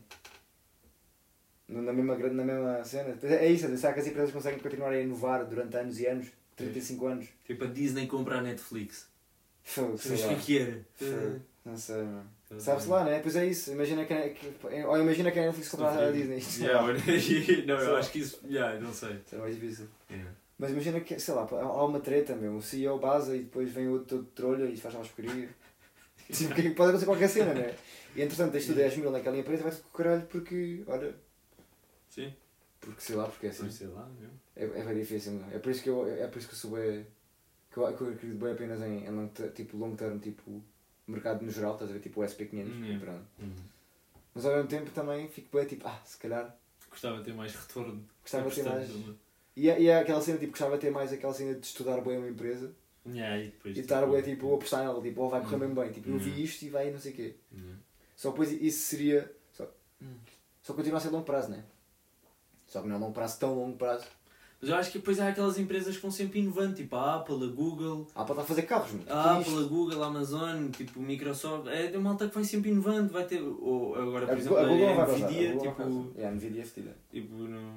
[1.69, 3.17] Na mesma, na mesma cena.
[3.23, 6.29] É isso, será que as empresas conseguem continuar a inovar durante anos e anos?
[6.57, 7.27] 35 anos?
[7.45, 9.09] Tipo a Disney comprar a Netflix.
[9.63, 10.35] Fogo, sei Sabes o lá.
[10.35, 11.43] que é que era?
[11.65, 12.31] Não sei, mano.
[12.59, 13.21] Sabe-se lá, né?
[13.21, 13.73] Pois é isso.
[13.73, 14.55] Imagina que, que,
[14.85, 16.43] ou imagina que a Netflix comprar a Disney.
[16.61, 16.87] Yeah,
[17.67, 18.39] não, eu acho que isso.
[18.47, 19.21] Yeah, não sei.
[19.27, 19.89] Isso é mais difícil.
[20.11, 20.31] Yeah.
[20.59, 22.57] Mas imagina que, sei lá, há uma treta, meu.
[22.57, 25.49] O CEO basa e depois vem outro todo trolha e faz mais porcaria.
[26.31, 27.75] Tipo, pode acontecer qualquer cena, né?
[28.17, 31.15] E entretanto, tens tu 10 mil naquela empresa vai-te com o caralho porque, olha,
[32.09, 32.33] Sim,
[32.81, 33.71] porque sei lá, porque é assim.
[33.71, 34.09] sei lá.
[34.19, 34.31] meu.
[34.57, 35.45] É, é bem difícil, meu.
[35.55, 37.07] É por isso que eu, é por isso que eu sou bem,
[37.71, 40.63] que eu, que eu acredito bem apenas em, em long, ter- tipo, long term, tipo,
[41.13, 42.01] mercado no geral, estás a ver?
[42.01, 42.99] Tipo o SP500, Hum, é.
[42.99, 43.27] pronto.
[43.41, 43.55] Uhum.
[44.35, 46.57] Mas ao mesmo tempo também fico bem tipo, ah, se calhar
[46.91, 48.05] Gostava de ter mais retorno.
[48.23, 48.85] gostava de ter mais.
[48.91, 49.19] Apostando
[49.57, 52.01] E é, e é aquela cena, tipo, gostava de ter mais aquela cena de estudar
[52.01, 52.73] bem uma empresa
[53.07, 53.77] Yeah, e depois.
[53.77, 56.19] e estar bem, tipo, a apostar nela, tipo, oh, vai correr mesmo bem, tipo, eu
[56.19, 57.35] vi isto e vai não sei o quê.
[57.53, 57.79] Yeah.
[58.17, 59.31] Só depois isso seria.
[59.53, 59.69] Só,
[60.01, 60.15] Hum.
[60.63, 61.65] só continua a ser longo prazo, né?
[62.67, 64.07] Só que não é longo prazo, tão longo prazo.
[64.65, 67.35] Mas eu acho que depois há aquelas empresas que vão sempre inovando, tipo a Apple,
[67.45, 68.07] a Google.
[68.15, 69.05] Ah, para estar a fazer carros, mano.
[69.09, 69.41] A Que?
[69.51, 73.25] Apple, a Google, a Amazon, tipo Microsoft, é de malta que vai sempre inovando, vai
[73.27, 76.13] ter, ou agora por A exemplo Google- a a vai a Nvidia, vai tipo.
[76.17, 76.97] É, a Nvidia é fedida.
[77.11, 77.75] tipo não...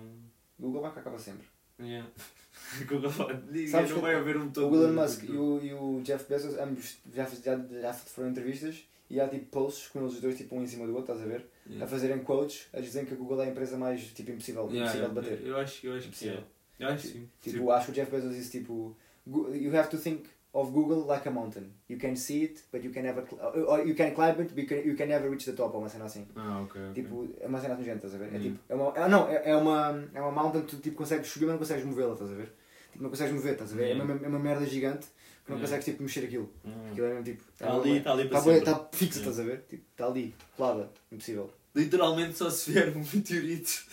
[0.59, 1.45] Google vai acaba sempre.
[1.79, 2.07] Yeah.
[2.89, 4.71] Google vai- Sabes não que vai haver um todo...
[4.71, 8.83] O Elon Musk e o, e o Jeff Bezos, ambos já, já, já foram entrevistas
[9.09, 11.31] e há tipo posts com eles dois tipo um em cima do outro, estás a
[11.31, 11.45] ver?
[11.65, 11.85] A Yeah.
[11.87, 15.09] fazerem quotes a dizerem que a Google é a empresa mais tipo impossível, Yeah, impossível
[15.09, 15.45] de bater.
[15.45, 16.37] Eu acho, eu acho que Impossível.
[16.37, 16.43] sim.
[16.43, 17.29] Eu que sim.
[17.41, 21.05] Tipo, acho que o Jeff Bezos disse tipo "Gu- You have to think of Google
[21.05, 21.71] like a mountain.
[21.89, 23.23] You can see it, but you can never
[23.67, 25.81] or you can climb it, but you can, you can never reach the top, ou
[25.81, 26.25] uma cena assim.
[26.35, 26.93] Ah, ok, ok.
[27.03, 28.33] Tipo, é uma cena nojenta, estás a ver?
[28.33, 28.41] É Hum.
[28.41, 31.27] tipo, é uma, é, não, é, é uma, é uma mountain que tu tipo, consegues
[31.27, 32.51] subir, mas não consegues movê-la, estás a ver?
[32.91, 33.91] Tipo, não consegues mover, estás a ver?
[33.91, 34.03] É, Hum.
[34.03, 35.07] uma, é uma merda gigante
[35.45, 35.61] que não Hum.
[35.61, 36.49] consegues tipo, mexer aquilo.
[36.91, 37.43] Aquilo é mesmo tipo.
[37.53, 39.21] Está ali, está ali para Está tá fixa, Hum.
[39.21, 39.65] estás a ver?
[39.69, 41.49] Tipo, está ali, colada, impossível.
[41.75, 43.85] Literalmente só se vier um meteorito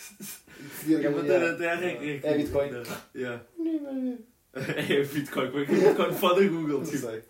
[0.83, 2.19] que bater a terra é.
[2.23, 2.69] É Bitcoin.
[3.15, 3.45] Yeah.
[3.57, 4.17] Não
[4.55, 6.97] É Bitcoin, como é que o Bitcoin fode a Google, tipo.
[6.97, 7.23] sei.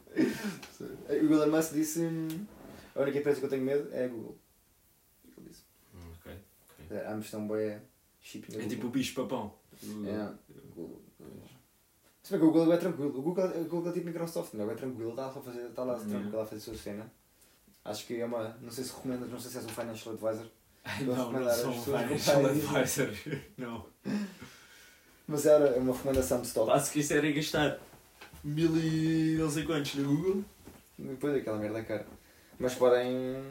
[1.22, 2.46] O Elon Musk disse: hum,
[2.96, 4.38] A única empresa que eu tenho medo é a Google.
[5.38, 5.64] Ele disse.
[6.20, 6.32] Ok.
[6.92, 7.80] É, Ambos estão bem
[8.22, 8.70] chip na É Google.
[8.76, 9.54] tipo o bicho papão.
[9.84, 10.10] Google.
[10.14, 10.34] É.
[10.76, 11.02] Google.
[12.22, 13.10] Se bem que o Google é tranquilo.
[13.10, 14.74] O Google, o Google é tipo Microsoft, não é?
[14.74, 15.10] É tranquilo.
[15.12, 16.10] Está, só a fazer, está lá Yeah.
[16.12, 17.12] tranquilo a fazer a sua cena.
[17.86, 18.58] Acho que é uma.
[18.60, 20.48] Não sei se recomendas, não sei se és um financial advisor.
[21.02, 23.10] Não, não sou um financial advisor.
[23.58, 23.86] Não.
[25.28, 26.70] Mas era uma recomendação de stock.
[26.70, 27.80] Pá, se quiserem gastar
[28.44, 30.46] mil e não sei quantos no Google.
[30.98, 32.06] Depois aquela merda é cara.
[32.60, 33.44] Mas podem.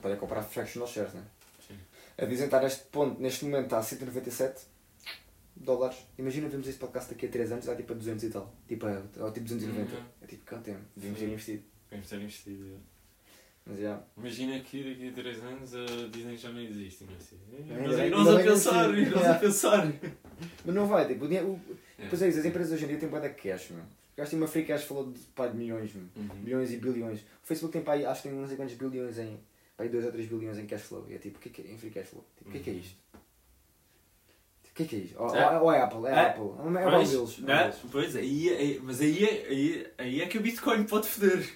[0.00, 1.24] Podem comprar fractional shares, não é?
[1.66, 1.78] Sim.
[2.18, 4.62] A dizem estar neste ponto, neste momento está a 197
[5.56, 5.98] dólares.
[6.18, 8.54] Imagina vemos este podcast daqui a 3 anos, está tipo a 200 e tal.
[8.68, 9.94] Tipo a, ou tipo 290.
[9.94, 10.02] Uhum.
[10.22, 10.80] É tipo quanto tempo?
[10.94, 11.62] Devíamos ter investido.
[11.90, 12.93] Vamos ter investido.
[13.66, 13.70] É.
[13.70, 14.02] Mas já.
[14.16, 17.04] Imagina que daqui a 3 anos a Disney já não existe.
[17.04, 17.38] Não sei.
[17.58, 19.38] Ainda Nós, bem- nós ainda a pensar, nós a Yeah.
[19.38, 19.92] pensar.
[20.64, 21.48] Mas não vai, tipo, o dinheiro.
[21.48, 21.60] O...
[21.98, 22.02] É.
[22.02, 23.84] Depois é isso, as empresas hoje em dia têm bué de cash, meu.
[24.16, 26.04] Gasto uma free cash falou de, pá, de milhões, meu.
[26.16, 26.34] Uhum.
[26.42, 27.20] Milhões e bilhões.
[27.20, 29.38] O Facebook tem pá, acho que tem não sei quantos bilhões em.
[29.76, 31.06] Pá, 2 ou 3 bilhões em cash flow.
[31.08, 31.72] E é tipo, o que é que é?
[31.74, 32.24] Em free cash flow.
[32.36, 32.78] Tipo, o que é que é Uhum.
[32.80, 32.96] isto?
[34.70, 35.22] O que é que é isto?
[35.22, 35.56] Ou, É.
[35.58, 36.20] ou, ou é Apple, é, É.
[36.26, 36.42] Apple.
[36.42, 37.12] É o Mas, Apple deles.
[37.12, 37.76] é o não, deles.
[37.92, 41.48] pois, aí, aí, mas aí, é- aí, aí é que o Bitcoin pode foder.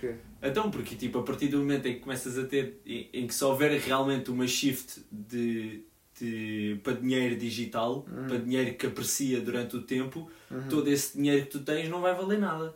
[0.00, 0.14] Porquê?
[0.42, 3.34] Então, porque tipo, a partir do momento em que começas a ter, em, em que
[3.34, 5.82] se houver realmente uma shift de,
[6.18, 8.26] de, para dinheiro digital, Uhum.
[8.26, 10.68] para dinheiro que aprecia durante o tempo, Uhum.
[10.68, 12.74] todo esse dinheiro que tu tens não vai valer nada.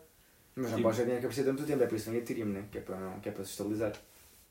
[0.55, 2.20] Mas não Tipo- podes ter dinheiro que precisa tanto tempo, é por isso que vem
[2.20, 2.64] Ethereum, né?
[2.70, 3.93] Que é para, não, que é para se estabilizar.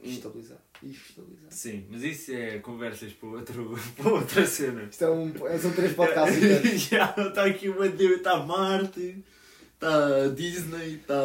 [0.04, 0.58] Estabilizar.
[0.84, 1.50] Estabilizar.
[1.50, 4.84] Sim, mas isso é conversas para, outro, para outra cena.
[4.92, 6.82] Isto é um, é- são três podcasts.
[6.90, 9.24] Já, está aqui uma deu, está Marte,
[9.84, 11.22] está Disney, está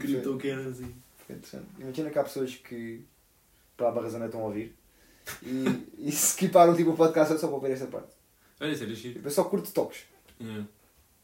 [0.00, 0.94] CryptoCurrency.
[1.26, 1.66] Foi interessante.
[1.78, 3.04] Imagina que há pessoas que,
[3.76, 4.74] por alguma razão, não estão a ouvir
[5.42, 5.64] e,
[6.08, 8.12] e skiparam tipo, o podcast só para ouvir esta parte.
[8.60, 9.14] Olha, isso era giro.
[9.14, 10.04] Tipo, eu só curto toques.
[10.40, 10.66] Yeah.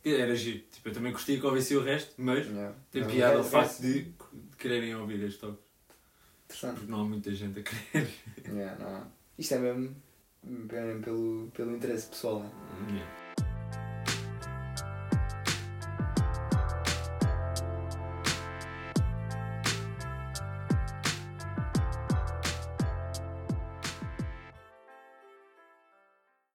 [0.05, 0.63] Era giro.
[0.71, 2.75] Tipo, eu também gostei que ouvisse o resto, mas Yeah.
[2.91, 4.13] tem Não, piada é- o facto de, de
[4.59, 5.59] quererem ouvir este toque.
[6.45, 6.75] Interessante.
[6.77, 8.09] Porque não há muita gente a querer.
[8.47, 9.07] Yeah, não.
[9.39, 9.97] Isto é mesmo,
[10.45, 12.51] mesmo pelo, pelo interesse pessoal, né?
[12.91, 13.24] Yeah.